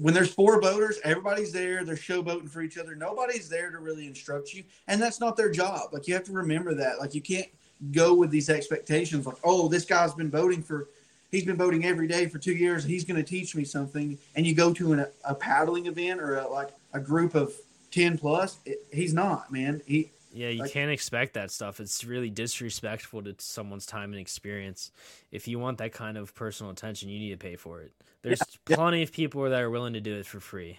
[0.00, 1.84] when there's four boaters, everybody's there.
[1.84, 2.94] They're showboating for each other.
[2.94, 5.92] Nobody's there to really instruct you, and that's not their job.
[5.92, 6.98] Like you have to remember that.
[6.98, 7.48] Like you can't
[7.92, 9.26] go with these expectations.
[9.26, 10.88] Like oh, this guy's been boating for.
[11.30, 12.82] He's been boating every day for two years.
[12.82, 14.18] He's going to teach me something.
[14.34, 17.54] And you go to an, a paddling event or a, like a group of
[17.90, 19.82] 10 plus, it, he's not, man.
[19.86, 21.80] He yeah, you like, can't expect that stuff.
[21.80, 24.92] It's really disrespectful to someone's time and experience.
[25.32, 27.92] If you want that kind of personal attention, you need to pay for it.
[28.22, 29.04] There's yeah, plenty yeah.
[29.04, 30.78] of people that are willing to do it for free.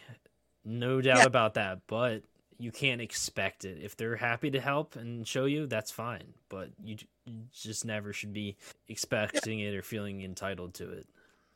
[0.63, 1.25] No doubt yeah.
[1.25, 2.23] about that, but
[2.57, 3.79] you can't expect it.
[3.81, 8.13] If they're happy to help and show you, that's fine, but you, you just never
[8.13, 8.55] should be
[8.87, 11.07] expecting it or feeling entitled to it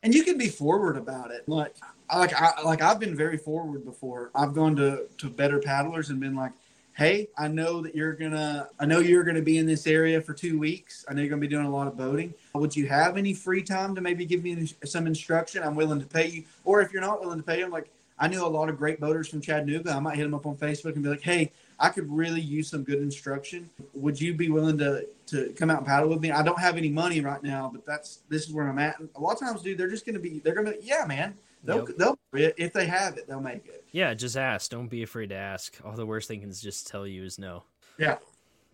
[0.06, 1.48] and you can be forward about it.
[1.48, 1.74] Like,
[2.14, 4.30] like I like I've been very forward before.
[4.36, 6.52] I've gone to to better paddlers and been like,
[6.92, 10.32] "Hey, I know that you're gonna, I know you're gonna be in this area for
[10.32, 11.04] two weeks.
[11.08, 12.32] I know you're gonna be doing a lot of boating.
[12.54, 15.64] Would you have any free time to maybe give me some instruction?
[15.64, 16.44] I'm willing to pay you.
[16.64, 19.00] Or if you're not willing to pay, I'm like, I knew a lot of great
[19.00, 19.90] boaters from Chattanooga.
[19.90, 22.68] I might hit them up on Facebook and be like, "Hey, I could really use
[22.68, 23.68] some good instruction.
[23.94, 26.30] Would you be willing to to come out and paddle with me?
[26.30, 28.98] I don't have any money right now, but that's this is where I'm at.
[28.98, 31.04] And a lot of times, dude, they're just going to be they're going to yeah,
[31.06, 31.34] man.
[31.64, 31.96] They'll yep.
[31.98, 33.84] they'll if they have it, they'll make it.
[33.92, 34.70] Yeah, just ask.
[34.70, 35.76] Don't be afraid to ask.
[35.84, 37.64] All the worst they can just tell you is no.
[37.98, 38.16] Yeah.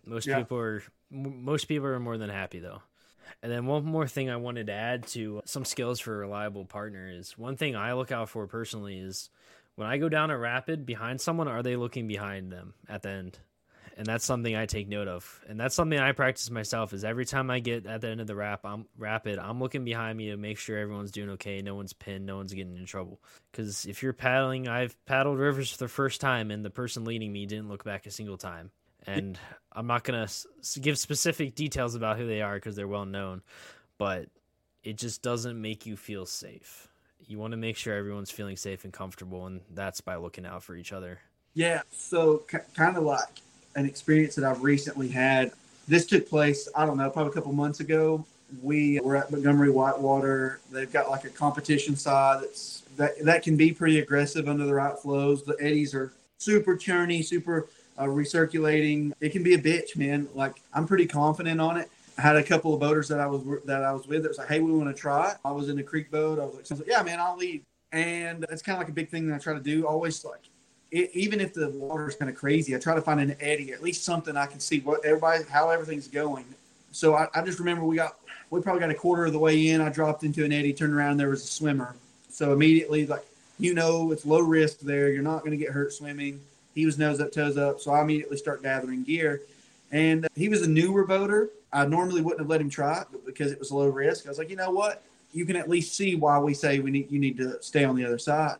[0.05, 0.37] Most yeah.
[0.37, 2.81] people are most people are more than happy though.
[3.41, 6.65] And then one more thing I wanted to add to some skills for a reliable
[6.65, 9.29] partner is one thing I look out for personally is
[9.75, 13.09] when I go down a rapid behind someone, are they looking behind them at the
[13.09, 13.39] end?
[13.95, 15.41] And that's something I take note of.
[15.47, 18.27] And that's something I practice myself is every time I get at the end of
[18.27, 21.75] the rap, I'm rapid, I'm looking behind me to make sure everyone's doing okay, no
[21.75, 23.21] one's pinned, no one's getting in trouble.
[23.51, 27.31] Cuz if you're paddling, I've paddled rivers for the first time and the person leading
[27.31, 28.71] me didn't look back a single time.
[29.05, 29.37] And
[29.71, 33.43] I'm not going to give specific details about who they are cuz they're well known,
[33.97, 34.29] but
[34.83, 36.87] it just doesn't make you feel safe
[37.27, 40.63] you want to make sure everyone's feeling safe and comfortable, and that's by looking out
[40.63, 41.19] for each other.
[41.53, 41.81] Yeah.
[41.91, 42.43] So,
[42.73, 43.41] kind of like
[43.75, 45.51] an experience that I've recently had.
[45.87, 48.25] This took place, I don't know, probably a couple months ago.
[48.61, 50.59] We were at Montgomery Whitewater.
[50.71, 54.73] They've got like a competition side that's that that can be pretty aggressive under the
[54.73, 55.43] right flows.
[55.43, 57.67] The eddies are super churny, super
[57.97, 59.13] uh, recirculating.
[59.19, 60.27] It can be a bitch, man.
[60.33, 61.89] Like I'm pretty confident on it.
[62.17, 64.37] I had a couple of boaters that I was that I was with that was
[64.37, 66.39] like, "Hey, we want to try." I was in a creek boat.
[66.39, 68.89] I was like, I was like "Yeah, man, I'll lead." And it's kind of like
[68.89, 69.85] a big thing that I try to do.
[69.85, 70.41] Always like,
[70.91, 73.83] it, even if the water's kind of crazy, I try to find an eddy, at
[73.83, 76.45] least something I can see what everybody, how everything's going.
[76.91, 78.15] So I, I just remember we got,
[78.49, 79.81] we probably got a quarter of the way in.
[79.81, 81.95] I dropped into an eddy, turned around, there was a swimmer.
[82.29, 83.25] So immediately, like,
[83.59, 85.09] you know, it's low risk there.
[85.09, 86.41] You're not going to get hurt swimming.
[86.73, 87.79] He was nose up, toes up.
[87.79, 89.41] So I immediately start gathering gear.
[89.91, 91.49] And he was a newer boater.
[91.73, 94.29] I normally wouldn't have let him try it, but because it was low risk, I
[94.29, 95.03] was like, you know what?
[95.31, 97.95] You can at least see why we say we need you need to stay on
[97.95, 98.57] the other side.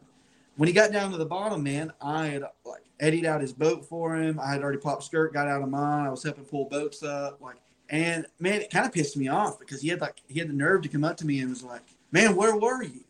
[0.55, 3.85] When he got down to the bottom, man, I had like eddied out his boat
[3.85, 4.39] for him.
[4.39, 6.07] I had already popped skirt, got out of mine.
[6.07, 7.57] I was helping pull boats up, like,
[7.89, 10.53] and man, it kind of pissed me off because he had like he had the
[10.53, 13.03] nerve to come up to me and was like, "Man, where were you?"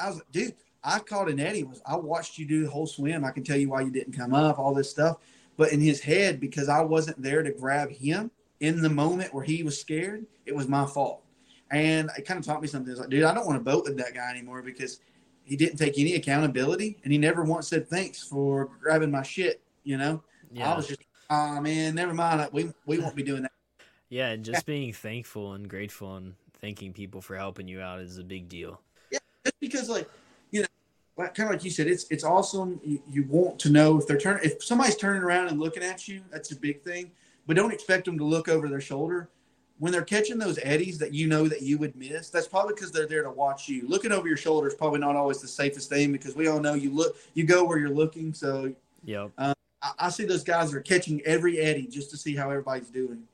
[0.00, 1.62] I was like, "Dude, I caught an eddy.
[1.62, 3.24] Was I watched you do the whole swim?
[3.24, 4.58] I can tell you why you didn't come up.
[4.58, 5.18] All this stuff."
[5.56, 9.44] But in his head, because I wasn't there to grab him in the moment where
[9.44, 11.22] he was scared, it was my fault.
[11.70, 12.90] And it kind of taught me something.
[12.90, 15.00] It's like, dude, I don't want to boat with that guy anymore because
[15.44, 19.60] he didn't take any accountability and he never once said thanks for grabbing my shit.
[19.82, 20.72] You know, yeah.
[20.72, 21.00] I was just,
[21.30, 22.48] oh man, never mind.
[22.52, 23.52] We we won't be doing that.
[24.10, 28.16] Yeah, and just being thankful and grateful and thanking people for helping you out is
[28.16, 28.80] a big deal.
[29.10, 30.08] Yeah, just because like,
[30.52, 30.66] you know,
[31.16, 32.80] like kind of like you said, it's it's awesome.
[32.84, 36.06] You, you want to know if they're turning, if somebody's turning around and looking at
[36.06, 37.10] you, that's a big thing.
[37.46, 39.28] But don't expect them to look over their shoulder
[39.78, 42.30] when they're catching those eddies that you know that you would miss.
[42.30, 43.86] That's probably because they're there to watch you.
[43.88, 46.74] Looking over your shoulder is probably not always the safest thing because we all know
[46.74, 48.32] you look, you go where you're looking.
[48.32, 48.72] So
[49.04, 52.50] yeah, um, I, I see those guys are catching every eddy just to see how
[52.50, 53.24] everybody's doing.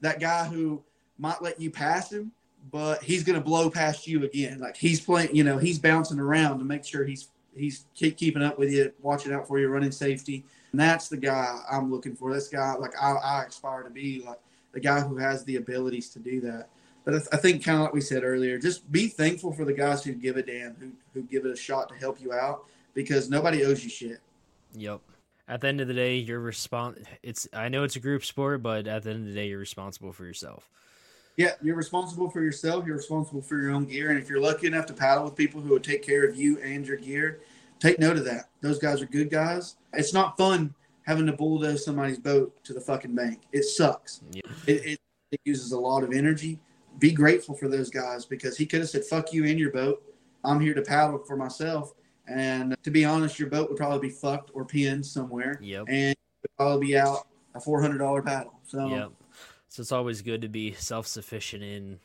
[0.00, 0.82] That guy who
[1.18, 2.32] might let you pass him,
[2.70, 4.60] but he's going to blow past you again.
[4.60, 8.42] Like he's playing, you know, he's bouncing around to make sure he's he's keep keeping
[8.42, 10.44] up with you, watching out for you, running safety.
[10.72, 12.32] And that's the guy I'm looking for.
[12.32, 14.38] This guy, like I, I aspire to be, like
[14.72, 16.68] the guy who has the abilities to do that.
[17.04, 19.64] But I, th- I think, kind of like we said earlier, just be thankful for
[19.64, 22.32] the guys who give a damn, who who give it a shot to help you
[22.32, 24.20] out, because nobody owes you shit.
[24.74, 25.00] Yep.
[25.48, 27.02] At the end of the day, you're respons.
[27.22, 29.58] It's I know it's a group sport, but at the end of the day, you're
[29.58, 30.68] responsible for yourself.
[31.38, 32.84] Yeah, you're responsible for yourself.
[32.84, 35.62] You're responsible for your own gear, and if you're lucky enough to paddle with people
[35.62, 37.40] who will take care of you and your gear,
[37.78, 38.50] take note of that.
[38.60, 39.76] Those guys are good guys.
[39.92, 43.40] It's not fun having to bulldoze somebody's boat to the fucking bank.
[43.52, 44.20] It sucks.
[44.30, 44.42] Yeah.
[44.66, 45.00] It, it,
[45.32, 46.58] it uses a lot of energy.
[46.98, 50.02] Be grateful for those guys because he could have said, fuck you and your boat.
[50.44, 51.94] I'm here to paddle for myself.
[52.26, 55.58] And to be honest, your boat would probably be fucked or pinned somewhere.
[55.62, 55.86] Yep.
[55.88, 58.60] And would probably be out a $400 paddle.
[58.66, 59.12] So, Yep.
[59.70, 62.00] So it's always good to be self sufficient in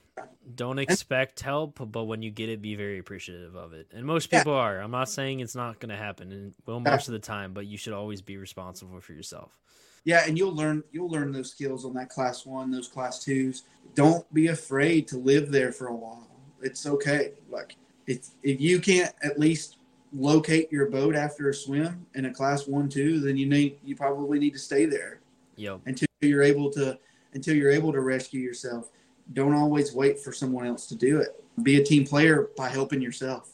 [0.55, 3.88] don't expect help, but when you get it, be very appreciative of it.
[3.93, 4.39] And most Yeah.
[4.39, 4.80] people are.
[4.80, 7.66] I'm not saying it's not going to happen, and well, most of the time, but
[7.66, 9.57] you should always be responsible for yourself.
[10.05, 13.64] yeah, and you'll learn you'll learn those skills on that class one, those class twos.
[13.95, 16.28] Don't be afraid to live there for a while.
[16.61, 17.32] It's okay.
[17.49, 19.78] Like if if you can't at least
[20.11, 23.95] locate your boat after a swim in a class one two, then you need you
[23.95, 25.22] probably need to stay there
[25.55, 25.80] Yep.
[25.86, 26.99] until you're able to
[27.34, 28.91] until you're able to rescue yourself.
[29.34, 31.43] Don't always wait for someone else to do it.
[31.63, 33.53] Be a team player by helping yourself.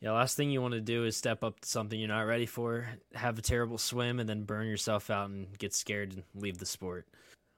[0.00, 2.46] Yeah, last thing you want to do is step up to something you're not ready
[2.46, 6.56] for, have a terrible swim, and then burn yourself out and get scared and leave
[6.56, 7.06] the sport.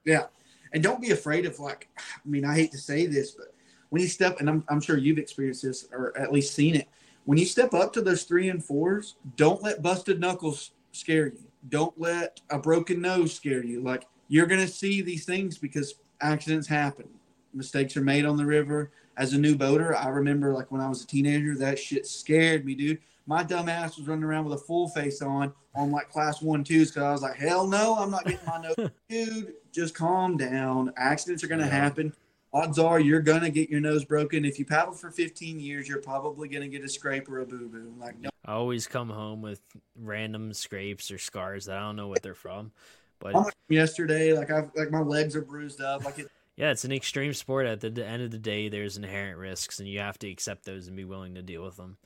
[0.05, 0.25] Yeah.
[0.73, 3.55] And don't be afraid of like I mean, I hate to say this, but
[3.91, 6.89] when you step and I'm I'm sure you've experienced this or at least seen it.
[7.25, 11.45] When you step up to those three and fours, don't let busted knuckles scare you.
[11.69, 13.83] Don't let a broken nose scare you.
[13.83, 17.09] Like you're gonna see these things because accidents happen.
[17.55, 18.91] Mistakes are made on the river.
[19.17, 22.65] As a new boater, I remember like when I was a teenager, that shit scared
[22.65, 22.99] me, dude.
[23.27, 26.65] My dumb ass was running around with a full face on on like class one
[26.65, 28.91] twos because I was like, hell no, I'm not getting my nose.
[29.09, 30.93] dude, just calm down.
[30.97, 32.13] Accidents are gonna happen.
[32.55, 34.45] Odds are you're gonna get your nose broken.
[34.45, 37.69] If you paddle for 15 years, you're probably gonna get a scrape or a boo
[37.69, 37.95] boo.
[37.99, 39.61] Like, no, I always come home with
[39.97, 42.73] random scrapes or scars that I don't know what they're from.
[43.21, 46.05] But yesterday, like I've like my legs are bruised up.
[46.05, 47.67] Like it, yeah, it's an extreme sport.
[47.67, 50.87] At the end of the day, there's inherent risks, and you have to accept those
[50.87, 51.97] and be willing to deal with them.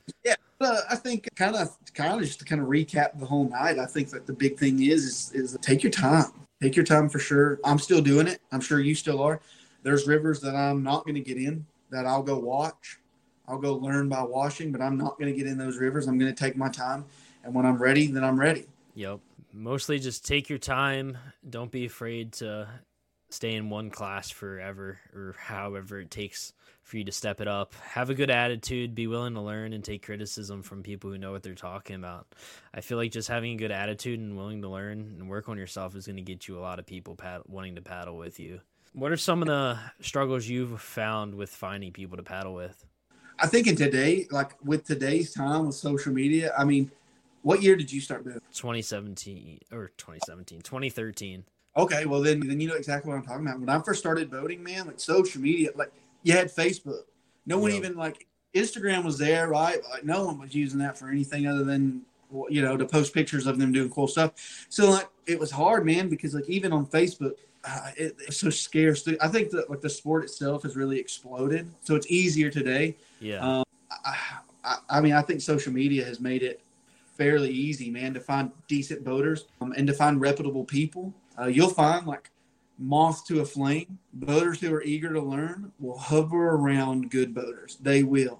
[0.61, 3.77] uh, I think kind of kind of just to kind of recap the whole night.
[3.77, 6.31] I think that the big thing is is is take your time.
[6.61, 7.59] Take your time for sure.
[7.63, 8.41] I'm still doing it.
[8.51, 9.41] I'm sure you still are.
[9.83, 12.99] There's rivers that I'm not going to get in that I'll go watch.
[13.47, 16.07] I'll go learn by watching, but I'm not going to get in those rivers.
[16.07, 17.05] I'm going to take my time,
[17.43, 18.65] and when I'm ready, then I'm ready.
[18.95, 19.19] Yep.
[19.53, 21.17] Mostly just take your time.
[21.49, 22.67] Don't be afraid to
[23.29, 26.53] stay in one class forever or however it takes
[26.83, 27.73] for you to step it up.
[27.75, 31.31] Have a good attitude, be willing to learn and take criticism from people who know
[31.31, 32.27] what they're talking about.
[32.73, 35.57] I feel like just having a good attitude and willing to learn and work on
[35.57, 38.39] yourself is going to get you a lot of people pad- wanting to paddle with
[38.39, 38.61] you.
[38.93, 42.85] What are some of the struggles you've found with finding people to paddle with?
[43.39, 46.89] I think in today, like with today's time with social media, I mean,
[47.43, 48.41] what year did you start boating?
[48.53, 51.43] 2017 or 2017, 2013.
[51.77, 53.59] Okay, well then then you know exactly what I'm talking about.
[53.59, 55.91] When I first started boating, man, like social media, like
[56.23, 57.03] you had Facebook.
[57.45, 57.77] No one Yeah.
[57.77, 59.79] even like Instagram was there, right?
[59.91, 62.01] Like no one was using that for anything other than
[62.49, 64.65] you know to post pictures of them doing cool stuff.
[64.69, 68.49] So like it was hard, man, because like even on Facebook, uh, it, it's so
[68.49, 69.07] scarce.
[69.21, 72.95] I think that like the sport itself has really exploded, so it's easier today.
[73.19, 73.59] Yeah.
[73.59, 73.63] Um,
[74.03, 74.15] I,
[74.63, 76.59] I, I mean, I think social media has made it
[77.17, 81.13] fairly easy, man, to find decent boaters um, and to find reputable people.
[81.39, 82.29] Uh, you'll find like
[82.79, 83.99] moth to a flame.
[84.13, 87.77] Boaters who are eager to learn will hover around good boaters.
[87.81, 88.39] They will.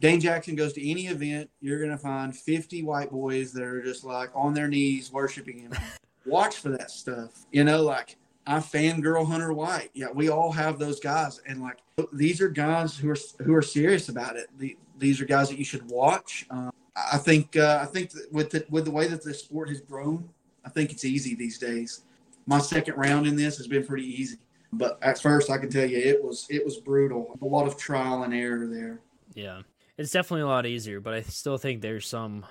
[0.00, 3.82] Dane Jackson goes to any event, you're going to find 50 white boys that are
[3.82, 5.72] just like on their knees worshiping him.
[6.26, 7.46] Watch for that stuff.
[7.50, 8.16] You know, like
[8.46, 9.90] I fangirl Hunter White.
[9.94, 11.78] Yeah, we all have those guys, and like
[12.12, 14.48] these are guys who are who are serious about it.
[14.58, 16.46] The, these are guys that you should watch.
[16.50, 16.72] Um,
[17.12, 19.80] I think uh, I think that with the, with the way that the sport has
[19.80, 20.28] grown,
[20.64, 22.02] I think it's easy these days.
[22.48, 24.38] My second round in this has been pretty easy,
[24.72, 27.38] but at first I can tell you it was it was brutal.
[27.42, 29.00] A lot of trial and error there.
[29.34, 29.60] Yeah.
[29.98, 32.46] It's definitely a lot easier, but I still think there's some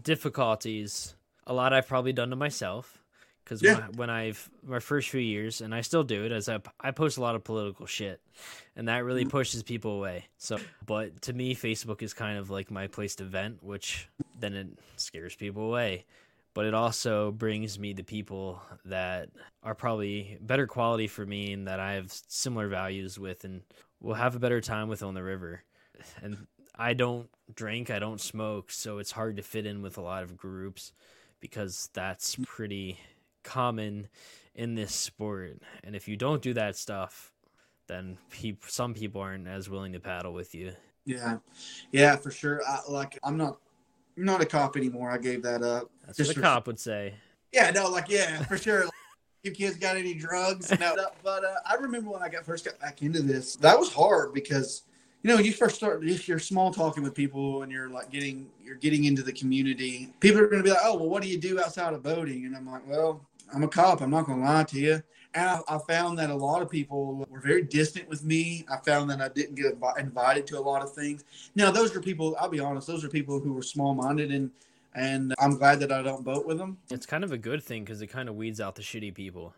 [0.00, 1.16] difficulties.
[1.44, 3.02] A lot I've probably done to myself
[3.42, 3.80] because Yeah.
[3.80, 6.92] when, when I've my first few years, and I still do it, as I I
[6.92, 8.20] post a lot of political shit,
[8.76, 9.30] and that really mm-hmm.
[9.30, 10.26] pushes people away.
[10.38, 14.08] So, but to me, Facebook is kind of like my place to vent, which
[14.38, 16.04] then it scares people away.
[16.54, 19.30] But it also brings me the people that
[19.62, 23.62] are probably better quality for me and that I have similar values with and
[24.00, 25.62] will have a better time with on the river.
[26.22, 30.02] And I don't drink, I don't smoke, so it's hard to fit in with a
[30.02, 30.92] lot of groups
[31.40, 32.98] because that's pretty
[33.42, 34.08] common
[34.54, 35.58] in this sport.
[35.84, 37.32] And if you don't do that stuff,
[37.88, 40.72] then pe- some people aren't as willing to paddle with you.
[41.04, 41.38] Yeah,
[41.90, 42.62] yeah, for sure.
[42.66, 43.58] I, like I'm not,
[44.16, 45.10] not a cop anymore.
[45.10, 45.90] I gave that up.
[46.06, 47.14] That's Just what a for- cop would say.
[47.52, 48.84] Yeah, no, like yeah, for sure.
[48.84, 48.92] Like,
[49.42, 50.70] you kids got any drugs?
[50.78, 53.56] No, but uh, I remember when I got first got back into this.
[53.56, 54.82] That was hard because
[55.22, 58.48] you know you first start if you're small talking with people and you're like getting
[58.62, 60.12] you're getting into the community.
[60.20, 62.46] People are going to be like, oh well, what do you do outside of boating?
[62.46, 63.20] And I'm like, well,
[63.52, 64.00] I'm a cop.
[64.00, 65.02] I'm not going to lie to you.
[65.34, 68.66] And I, I found that a lot of people were very distant with me.
[68.70, 71.24] I found that I didn't get invi- invited to a lot of things.
[71.54, 72.36] Now, those are people.
[72.38, 72.86] I'll be honest.
[72.86, 74.50] Those are people who were small minded and.
[74.94, 76.76] And I'm glad that I don't boat with them.
[76.90, 79.54] It's kind of a good thing because it kind of weeds out the shitty people.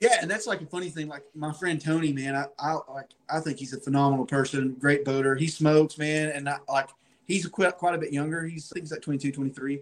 [0.00, 1.08] Yeah, and that's like a funny thing.
[1.08, 5.04] Like my friend Tony, man, I, I like I think he's a phenomenal person, great
[5.04, 5.34] boater.
[5.34, 6.90] He smokes, man, and I, like
[7.26, 8.44] he's quite quite a bit younger.
[8.44, 9.80] He's I think he's like 22, 23.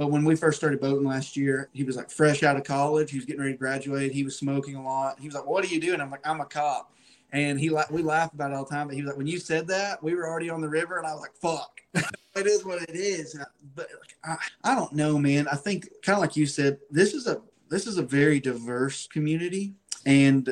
[0.00, 3.10] But when we first started boating last year, he was like fresh out of college.
[3.10, 4.12] He was getting ready to graduate.
[4.12, 5.20] He was smoking a lot.
[5.20, 6.90] He was like, "What are you doing?" I'm like, "I'm a cop."
[7.32, 8.86] And he like we laugh about it all the time.
[8.86, 11.06] But he was like, "When you said that, we were already on the river," and
[11.06, 11.82] I was like, "Fuck."
[12.34, 13.38] it is what it is.
[13.74, 13.88] But
[14.24, 15.46] I, I don't know, man.
[15.48, 19.06] I think kind of like you said, this is a this is a very diverse
[19.06, 19.74] community,
[20.06, 20.50] and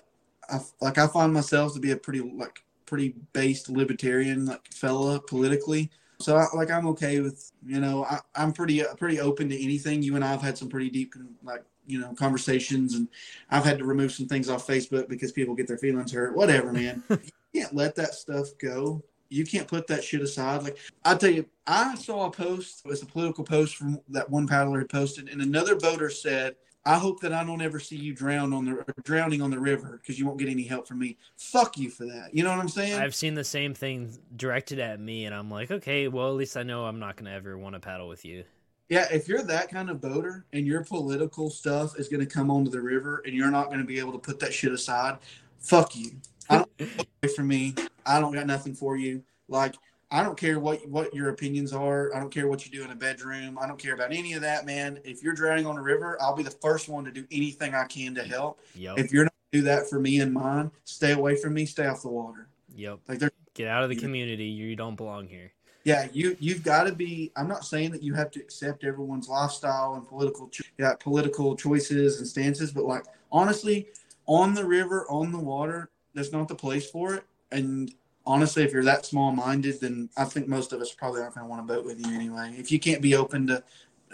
[0.50, 5.20] I, like I find myself to be a pretty like pretty based libertarian like fella
[5.20, 5.90] politically.
[6.20, 9.62] So I, like I'm okay with you know I, I'm pretty uh, pretty open to
[9.62, 10.02] anything.
[10.02, 13.08] You and I have had some pretty deep like you know conversations, and
[13.50, 16.36] I've had to remove some things off Facebook because people get their feelings hurt.
[16.36, 17.02] Whatever, man.
[17.10, 17.18] you
[17.54, 19.02] can't let that stuff go.
[19.28, 20.62] You can't put that shit aside.
[20.62, 22.82] Like I tell you, I saw a post.
[22.84, 26.56] It was a political post from that one paddler had posted, and another boater said,
[26.86, 29.98] "I hope that I don't ever see you drown on the drowning on the river
[30.00, 32.34] because you won't get any help from me." Fuck you for that.
[32.34, 32.98] You know what I'm saying?
[33.00, 36.56] I've seen the same thing directed at me, and I'm like, okay, well, at least
[36.56, 38.44] I know I'm not going to ever want to paddle with you.
[38.88, 42.50] Yeah, if you're that kind of boater and your political stuff is going to come
[42.50, 45.18] onto the river and you're not going to be able to put that shit aside,
[45.58, 46.12] fuck you.
[46.50, 47.74] I don't away from me.
[48.06, 49.22] I don't got nothing for you.
[49.48, 49.74] Like
[50.10, 52.14] I don't care what what your opinions are.
[52.14, 53.58] I don't care what you do in a bedroom.
[53.60, 54.98] I don't care about any of that, man.
[55.04, 57.84] If you're drowning on the river, I'll be the first one to do anything I
[57.84, 58.60] can to help.
[58.74, 58.98] Yep.
[58.98, 61.64] If you're not do that for me and mine, stay away from me.
[61.64, 62.48] Stay off the water.
[62.74, 63.00] Yep.
[63.08, 63.20] Like
[63.54, 64.44] Get out of the community.
[64.44, 65.52] You don't belong here.
[65.84, 67.32] yeah, you you've got to be.
[67.34, 71.56] I'm not saying that you have to accept everyone's lifestyle and political cho- yeah, political
[71.56, 73.88] choices and stances, but like honestly,
[74.26, 77.24] on the river, on the water, that's not the place for it.
[77.52, 77.94] And
[78.26, 81.46] honestly, if you're that small minded, then I think most of us probably aren't going
[81.46, 82.54] to want to boat with you anyway.
[82.58, 83.62] If you can't be open to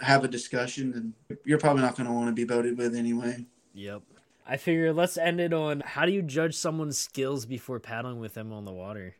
[0.01, 3.45] have a discussion, then you're probably not going to want to be boated with anyway.
[3.73, 4.03] Yep.
[4.47, 8.35] I figure let's end it on how do you judge someone's skills before paddling with
[8.35, 9.15] them on the water?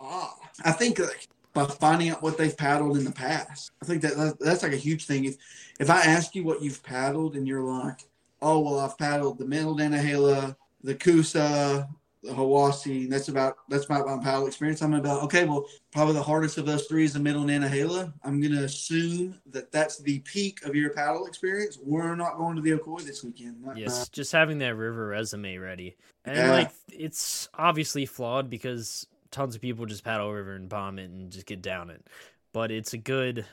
[0.00, 0.34] Ah,
[0.64, 3.70] I think like, by finding out what they've paddled in the past.
[3.80, 5.24] I think that that- that's like a huge thing.
[5.24, 5.36] If
[5.78, 8.00] if I ask you what you've paddled and you're like,
[8.42, 11.88] oh well, I've paddled the Middle Nantahala, the Coosa,
[12.32, 13.08] Hiwassee.
[13.08, 14.82] That's about that's about my paddle experience.
[14.82, 15.44] I'm about okay.
[15.44, 18.12] Well, probably the hardest of those three is the Middle Nantahala.
[18.22, 21.78] I'm gonna assume that that's the peak of your paddle experience.
[21.82, 23.64] We're not going to the Ocoee this weekend.
[23.66, 25.96] Uh, Yes, just having that river resume ready.
[26.24, 26.50] And Yeah.
[26.50, 31.30] like it's obviously flawed because tons of people just paddle river and bomb it and
[31.30, 32.06] just get down it.
[32.52, 33.44] But it's a good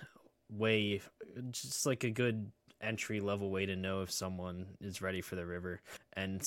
[0.49, 1.01] way
[1.51, 5.45] just like a good entry level way to know if someone is ready for the
[5.45, 5.81] river.
[6.13, 6.43] And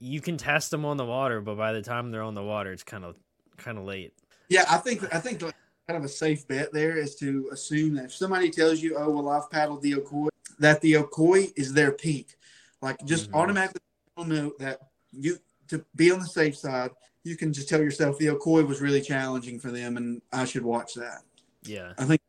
[0.00, 2.72] you can test them on the water, but by the time they're on the water
[2.72, 3.16] it's kind of
[3.56, 4.14] kind of late.
[4.48, 5.54] Yeah, I think I think like,
[5.86, 9.10] kind of a safe bet there is to assume that if somebody tells you, "Oh,
[9.10, 12.36] well, I've paddled the Ocoee," that the Ocoee is their peak.
[12.80, 13.34] Like, just Mhm.
[13.34, 13.80] automatically
[14.18, 14.80] know that
[15.12, 15.38] you
[15.68, 16.90] to be on the safe side.
[17.24, 20.64] You can just tell yourself the Ocoee was really challenging for them, and I should
[20.64, 21.22] watch that.
[21.62, 21.92] Yeah.
[21.98, 22.20] I think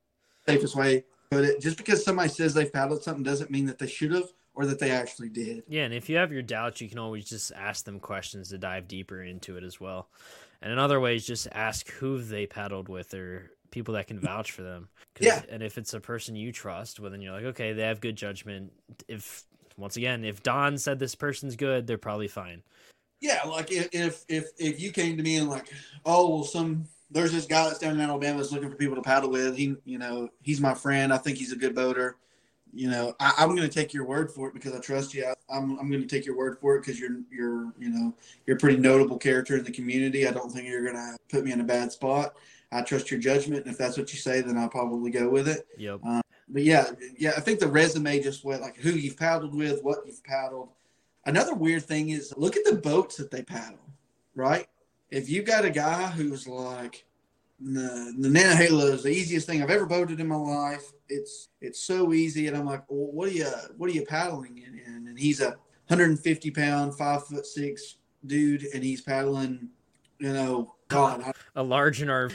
[0.48, 3.88] safest way, but it, just because somebody says they've paddled something doesn't mean that they
[3.88, 4.30] should have
[4.60, 5.64] or that they actually did.
[5.70, 8.58] Yeah, and if you have your doubts, you can always just ask them questions to
[8.58, 10.10] dive deeper into it as well.
[10.62, 14.52] And another way is just ask who they paddled with or people that can vouch
[14.52, 14.90] for them.
[15.18, 15.44] Yeah.
[15.50, 18.18] And if it's a person you trust, well, then you're like, okay, they have good
[18.18, 18.74] judgment.
[19.08, 19.46] If
[19.78, 22.62] once again, if Don said this person's good, they're probably fine.
[23.22, 25.72] Yeah, like if if if, if you came to me and like,
[26.06, 29.02] oh well, some there's this guy that's down in Alabama that's looking for people to
[29.02, 29.56] paddle with.
[29.56, 31.14] He, you know, he's my friend.
[31.14, 32.18] I think he's a good boater.
[32.74, 35.26] You know, I, I'm going to take your word for it because I trust you.
[35.26, 38.14] I, I'm I'm going to take your word for it because you're you're you know
[38.46, 40.28] you're a pretty notable character in the community.
[40.28, 42.36] I don't think you're going to put me in a bad spot.
[42.72, 45.48] I trust your judgment, and if that's what you say, then I'll probably go with
[45.48, 45.68] it.
[45.78, 46.02] Yep.
[46.06, 49.84] Um, but yeah, yeah, I think the resume just went like who you've paddled with,
[49.84, 50.70] what you've paddled.
[51.26, 53.86] Another weird thing is look at the boats that they paddle,
[54.36, 54.68] right?
[55.12, 57.06] If you got a guy who's like
[57.62, 60.92] the, the Nantahala is the easiest thing I've ever boated in my life.
[61.10, 64.58] It's it's so easy, and I'm like, well, what are you what are you paddling
[64.58, 64.80] in?
[65.08, 65.50] And he's a
[65.88, 69.70] 150 pound, five foot six dude, and he's paddling,
[70.20, 72.32] you know, God, a large in our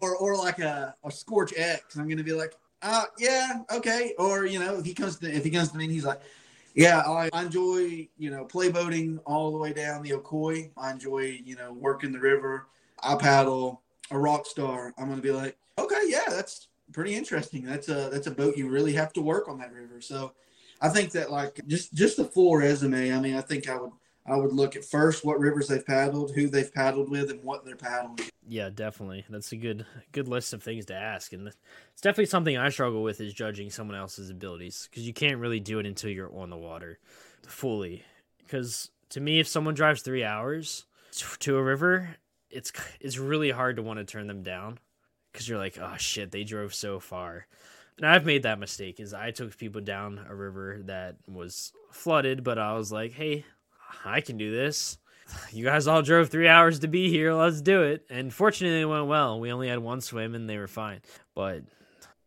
[0.00, 1.96] or or like a, a Scorch X.
[1.96, 4.14] I'm gonna be like, uh, yeah, okay.
[4.18, 6.20] Or you know, if he comes to if he comes to me, and he's like,
[6.74, 10.70] yeah, I, I enjoy you know play boating all the way down the Ocoee.
[10.76, 12.66] I enjoy you know working the river.
[13.02, 14.92] I paddle a rock star.
[14.98, 17.64] I'm gonna be like, okay, yeah, that's pretty interesting.
[17.64, 20.00] That's a that's a boat you really have to work on that river.
[20.00, 20.32] So
[20.80, 23.12] I think that like just just the full resume.
[23.12, 23.92] I mean, I think I would
[24.26, 27.64] I would look at first what rivers they've paddled, who they've paddled with, and what
[27.64, 28.30] they're paddling.
[28.48, 29.24] Yeah, definitely.
[29.28, 33.02] That's a good good list of things to ask, and it's definitely something I struggle
[33.02, 36.50] with is judging someone else's abilities because you can't really do it until you're on
[36.50, 36.98] the water
[37.46, 38.04] fully.
[38.38, 40.86] Because to me, if someone drives three hours
[41.40, 42.16] to a river,
[42.50, 44.78] it's it's really hard to want to turn them down
[45.32, 47.46] because you're like, oh shit, they drove so far.
[47.96, 52.42] And I've made that mistake is I took people down a river that was flooded,
[52.42, 53.44] but I was like, hey,
[54.04, 54.98] I can do this.
[55.52, 57.34] You guys all drove three hours to be here.
[57.34, 58.04] Let's do it.
[58.10, 59.38] And fortunately, it went well.
[59.38, 61.02] We only had one swim and they were fine.
[61.34, 61.62] But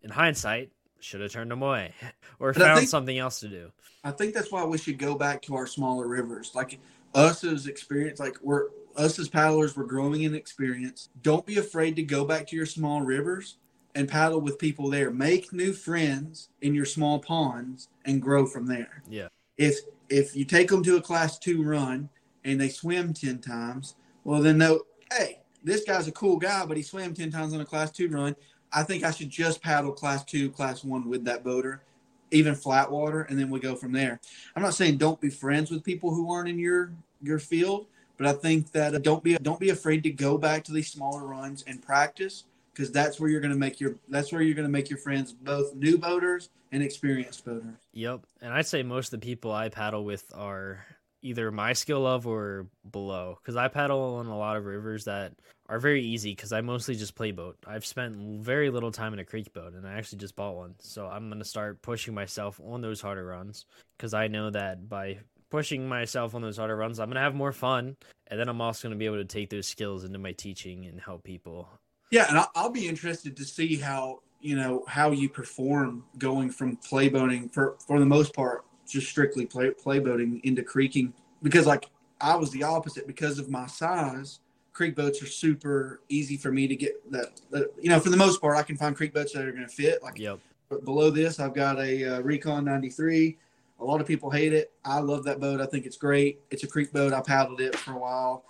[0.02, 1.94] in hindsight, should have turned them away
[2.40, 3.72] or found think, something else to do.
[4.04, 6.52] I think that's why we should go back to our smaller rivers.
[6.56, 6.80] Like
[7.14, 11.10] us as experience, like we're us as paddlers, we're growing in experience.
[11.22, 13.58] Don't be afraid to go back to your small rivers
[13.96, 15.12] and paddle with people there.
[15.12, 19.04] Make new friends in your small ponds and grow from there.
[19.10, 19.28] Yeah.
[19.58, 19.80] If
[20.10, 22.10] if you take them to a class two run
[22.44, 26.78] and they swim 10 times, well, then they'll, hey, this guy's a cool guy, but
[26.78, 28.36] he swam 10 times on a class two run.
[28.72, 31.84] I think I should just paddle class two, class one with that boater,
[32.32, 34.20] even flat water, and then we go from there.
[34.56, 37.88] I'm not saying don't be friends with people who aren't in your your field,
[38.18, 40.92] but I think that uh, don't be don't be afraid to go back to these
[40.92, 44.56] smaller runs and practice because that's where you're going to make your that's where you're
[44.56, 47.76] going to make your friends both new boaters and experienced boaters.
[47.94, 50.86] Yep, and I'd say most of the people I paddle with are
[51.22, 55.34] either my skill level or below because I paddle on a lot of rivers that
[55.70, 57.58] are very easy because I mostly just play boat.
[57.66, 60.76] I've spent very little time in a creek boat and I actually just bought one.
[60.80, 63.66] So I'm going to start pushing myself on those harder runs
[63.98, 65.20] because I know that by
[65.54, 67.96] pushing myself on those harder runs, I'm going to have more fun.
[68.28, 70.86] And then I'm also going to be able to take those skills into my teaching
[70.86, 71.70] and help people
[72.14, 76.76] yeah, and I'll, be interested to see how you know how you perform going from
[76.78, 81.12] play boating for for the most part just strictly play play boating into creeking
[81.42, 81.90] because like
[82.22, 84.40] I was the opposite because of my size.
[84.74, 88.18] Creek boats are super easy for me to get that, that you know for the
[88.18, 90.40] most part I can find creek boats that are going to fit like yep.
[90.84, 93.38] below this I've got a uh, Recon 93
[93.84, 96.64] a lot of people hate it I love that boat I think it's great it's
[96.64, 98.46] a creek boat I paddled it for a while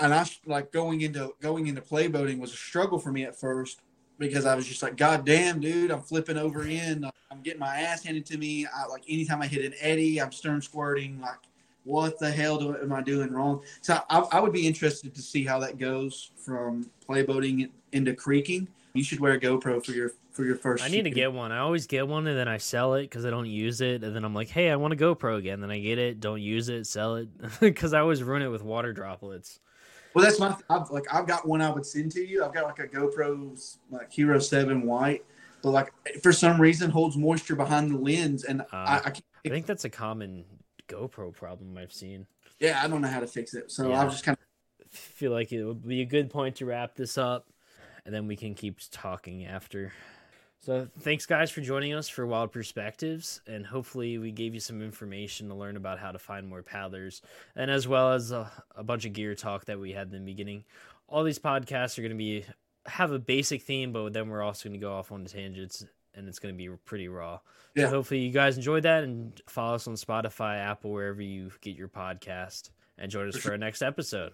[0.00, 3.38] and I like going into going into play boating was a struggle for me at
[3.38, 3.80] first
[4.18, 7.80] because I was just like, God damn, dude, I'm flipping over in, I'm getting my
[7.80, 8.66] ass handed to me.
[8.66, 11.20] I, like anytime I hit an eddy, I'm stern squirting.
[11.20, 11.38] Like,
[11.84, 13.62] what the hell do, am I doing wrong?
[13.82, 18.14] So I, I would be interested to see how that goes from play boating into
[18.14, 18.68] creeking.
[18.94, 20.84] You should wear a GoPro for your for your first.
[20.84, 21.50] I need to get one.
[21.50, 24.14] I always get one and then I sell it because I don't use it, and
[24.14, 25.60] then I'm like, hey, I want a GoPro again.
[25.60, 27.28] Then I get it, don't use it, sell it
[27.60, 29.58] because I always ruin it with water droplets.
[30.14, 32.44] Well, that's my I've, like I've got one I would send to you.
[32.44, 35.24] I've got like a GoPro like Hero Seven White,
[35.62, 35.92] but like
[36.22, 39.12] for some reason holds moisture behind the lens, and uh, I, I,
[39.44, 40.44] I, think that's a common
[40.86, 42.28] GoPro problem I've seen.
[42.60, 44.00] Yeah, I don't know how to fix it, so yeah.
[44.00, 47.18] I'll just kind of feel like it would be a good point to wrap this
[47.18, 47.48] up,
[48.04, 49.92] and then we can keep talking after.
[50.64, 54.80] So, thanks guys for joining us for Wild Perspectives, and hopefully, we gave you some
[54.80, 57.20] information to learn about how to find more paddlers,
[57.54, 60.20] and as well as a, a bunch of gear talk that we had in the
[60.20, 60.64] beginning.
[61.06, 62.46] All these podcasts are going to be
[62.86, 66.26] have a basic theme, but then we're also going to go off on tangents, and
[66.28, 67.40] it's going to be pretty raw.
[67.74, 67.84] Yeah.
[67.84, 71.76] So, hopefully, you guys enjoyed that, and follow us on Spotify, Apple, wherever you get
[71.76, 74.32] your podcast, and join us for our next episode.